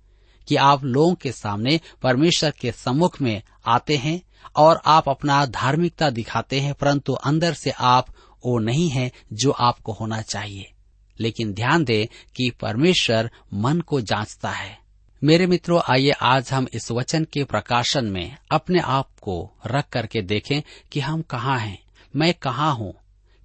कि 0.47 0.55
आप 0.55 0.83
लोगों 0.83 1.15
के 1.15 1.31
सामने 1.31 1.79
परमेश्वर 2.03 2.53
के 2.59 2.71
सम्मुख 2.71 3.21
में 3.21 3.41
आते 3.65 3.97
हैं 3.97 4.21
और 4.55 4.81
आप 4.85 5.09
अपना 5.09 5.45
धार्मिकता 5.45 6.09
दिखाते 6.09 6.59
हैं, 6.59 6.73
परंतु 6.73 7.13
अंदर 7.13 7.53
से 7.53 7.69
आप 7.69 8.07
वो 8.45 8.59
नहीं 8.59 8.89
है 8.89 9.11
जो 9.33 9.51
आपको 9.51 9.91
होना 9.91 10.21
चाहिए। 10.21 10.73
लेकिन 11.19 11.53
ध्यान 11.53 11.83
दें 11.83 12.05
कि 12.35 12.49
परमेश्वर 12.49 13.31
मन 13.53 13.79
को 13.79 14.01
जांचता 14.01 14.49
है। 14.49 14.79
मेरे 15.23 15.47
मित्रों, 15.47 15.81
आइए 15.89 16.11
आज 16.11 16.53
हम 16.53 16.67
इस 16.73 16.91
वचन 16.91 17.23
के 17.23 17.43
प्रकाशन 17.43 18.05
में 18.05 18.35
अपने 18.51 18.79
आप 18.79 19.09
को 19.21 19.51
रख 19.67 19.89
करके 19.89 20.21
देखें 20.21 20.61
कि 20.91 20.99
हम 20.99 21.21
कहाँ 21.21 21.59
हैं। 21.59 21.83
मैं 22.15 22.33
कहाँ 22.33 22.75
हूँ? 22.75 22.93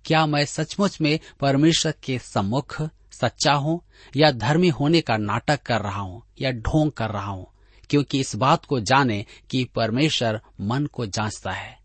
क्या 0.04 0.26
मैं 0.26 0.44
सचमुच 0.44 1.00
में 1.00 1.20
परमेश्वर 1.40 1.94
के 2.04 2.18
सम्मुख 2.18 2.82
सच्चा 3.12 3.52
हूँ 3.52 3.80
या 4.16 4.30
धर्मी 4.30 4.68
होने 4.68 5.00
का 5.00 5.16
नाटक 5.16 5.62
कर 5.62 5.80
रहा 5.80 6.00
हूँ 6.00 6.22
या 6.40 6.50
ढोंग 6.50 6.92
कर 6.92 7.10
रहा 7.10 7.30
हूँ? 7.30 7.46
क्योंकि 7.90 8.20
इस 8.20 8.36
बात 8.36 8.64
को 8.64 8.80
जाने 8.80 9.26
कि 9.50 9.64
परमेश्वर 9.64 10.40
मन 10.60 10.86
को 10.86 11.06
जांचता 11.06 11.50
है। 11.50 11.78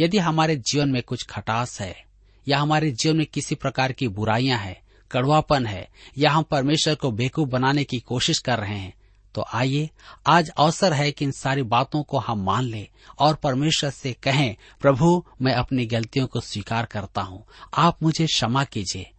यदि 0.00 0.18
हमारे 0.18 0.56
जीवन 0.56 0.88
में 0.88 1.02
कुछ 1.02 1.22
खटास 1.22 1.80
है 1.80 2.04
या 2.48 2.58
हमारे 2.58 2.90
जीवन 2.90 3.16
में 3.16 3.26
किसी 3.26 3.54
प्रकार 3.54 3.92
की 3.92 4.08
बुराइयाँ 4.08 4.58
हैं 4.58 4.83
कड़वापन 5.10 5.66
है। 5.66 5.88
या 6.18 6.30
हम 6.30 6.42
परमेश्वर 6.42 6.94
को 6.94 7.10
बेकूफ 7.10 7.48
बनाने 7.48 7.84
की 7.84 7.98
कोशिश 7.98 8.38
कर 8.38 8.58
रहे 8.58 8.78
हैं। 8.78 8.94
तो 9.34 9.44
आइए, 9.52 9.90
आज 10.26 10.48
अवसर 10.48 10.92
है 10.92 11.12
कि 11.12 11.24
इन 11.24 11.32
सारी 11.32 11.62
बातों 11.62 12.02
को 12.02 12.18
हम 12.18 12.42
मान 12.42 12.64
लें 12.64 12.88
और 13.18 13.34
परमेश्वर 13.34 13.90
से 13.90 14.12
कहें, 14.12 14.56
प्रभु, 14.80 15.24
मैं 15.42 15.52
अपनी 15.52 15.86
गलतियों 15.86 16.26
को 16.26 16.40
स्वीकार 16.40 16.86
करता 16.86 17.22
हूँ। 17.22 17.44
आप 17.74 18.02
मुझे 18.02 18.26
क्षमा 18.26 18.64
कीजिए। 18.64 19.10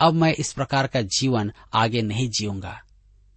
अब 0.00 0.14
मैं 0.14 0.32
इस 0.32 0.52
प्रकार 0.52 0.86
का 0.86 1.00
जीवन 1.00 1.52
आगे 1.74 2.02
नहीं 2.02 2.28
जीऊँगा। 2.28 2.82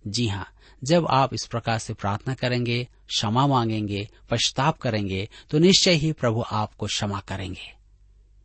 जी 0.07 0.27
हाँ 0.27 0.47
जब 0.83 1.07
आप 1.09 1.33
इस 1.33 1.45
प्रकार 1.45 1.79
से 1.79 1.93
प्रार्थना 1.93 2.33
करेंगे, 2.33 2.87
क्षमा 3.07 3.47
मांगेंगे, 3.47 4.09
पश्चाताप 4.29 4.77
करेंगे 4.77 5.29
तो 5.49 5.59
निश्चय 5.59 5.91
ही 5.91 6.11
प्रभु 6.11 6.43
आपको 6.51 6.85
क्षमा 6.85 7.19
करेंगे। 7.19 7.73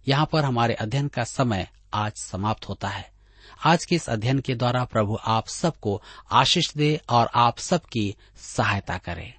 यहाँ 0.09 0.29
पर 0.33 0.45
हमारे 0.45 0.75
अध्ययन 0.75 1.09
का 1.09 1.25
समय 1.25 1.69
आज 1.95 2.13
समाप्त 2.13 2.69
होता 2.69 2.89
है। 2.89 3.16
आज 3.65 3.85
के 3.85 3.95
इस 3.95 4.09
अध्ययन 4.09 4.39
के 4.39 4.55
द्वारा 4.55 4.85
प्रभु 4.85 5.19
आप 5.25 5.49
सबको 5.49 6.03
आशीष 6.33 6.73
दे 6.75 7.01
और 7.09 7.29
आप 7.35 7.59
सबकी 7.59 8.15
सहायता 8.37 8.99
करे। 8.99 9.35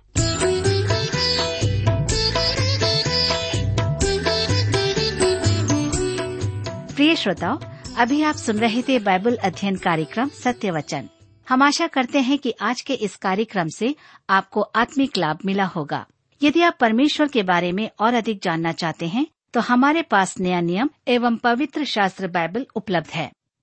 प्रिय 6.96 7.16
श्रोताओ, 7.16 7.60
अभी 7.98 8.22
आप 8.24 8.36
सुन 8.36 8.58
रहे 8.58 8.82
थे 8.82 9.00
बाइबल 9.00 9.36
अध्ययन 9.36 9.76
कार्यक्रम 9.76 10.30
सत्य 10.30 10.72
वचन 10.72 11.10
हम 11.48 11.64
आशा 11.64 11.88
करते 11.88 12.20
हैं 12.20 12.38
कि 12.38 12.54
आज 12.62 12.82
के 12.82 12.94
इस 12.94 13.16
कार्यक्रम 13.16 13.68
से 13.68 13.96
आपको 14.30 14.62
आत्मिक 14.62 15.18
लाभ 15.18 15.40
मिला 15.46 15.66
होगा। 15.66 16.06
यदि 16.44 16.62
आप 16.62 16.78
परमेश्वर 16.80 17.28
के 17.28 17.44
बारे 17.44 17.72
में 17.72 17.90
और 18.00 18.14
अधिक 18.14 18.42
जानना 18.44 18.72
चाहते 18.72 19.08
हैं 19.08 19.26
तो 19.54 19.60
हमारे 19.60 20.02
पास 20.02 20.40
नया 20.40 20.62
नियम 20.62 20.90
एवं 21.08 21.36
पवित्र 21.36 21.86
शास्त्र 21.86 22.28
बाइबल 22.28 22.66
उपलब्ध 22.76 23.08
है। 23.08 23.32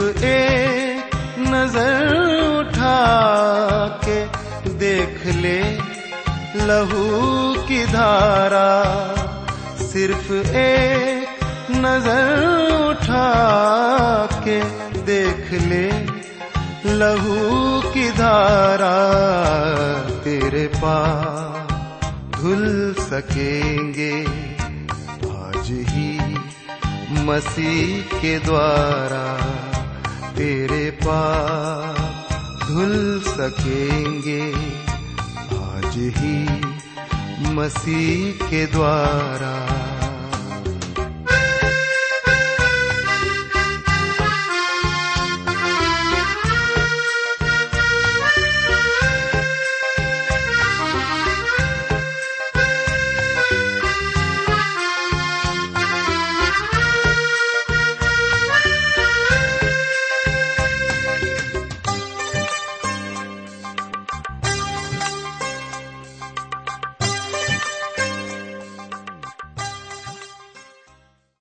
एक 0.00 1.10
नज़र 1.38 2.16
उठा 2.58 2.98
के 4.04 4.18
देख 4.78 5.26
ले, 5.36 5.60
लहू 6.66 7.04
की 7.68 7.84
धारा। 7.86 8.70
सिर्फ़ 9.82 10.32
एक 10.56 11.28
नज़र 11.70 12.30
उठा 12.88 13.28
के 14.44 14.60
देख 15.02 15.52
ले, 15.62 15.86
लहू 16.98 17.80
की 17.92 18.10
धारा 18.10 18.96
तेरे 20.24 20.66
पास 20.74 21.72
धुल 22.40 22.94
सकेंगे। 23.00 24.12
आज 25.30 25.70
ही 25.88 26.10
मसीह 27.24 28.20
के 28.20 28.38
द्वारा 28.38 29.24
तेरे 30.38 30.90
पास 30.90 31.98
धुल 32.68 33.22
सकेंगे। 33.26 34.42
आज 35.58 35.96
ही 35.96 36.38
मसीह 37.54 38.46
के 38.50 38.66
द्वारा 38.66 39.77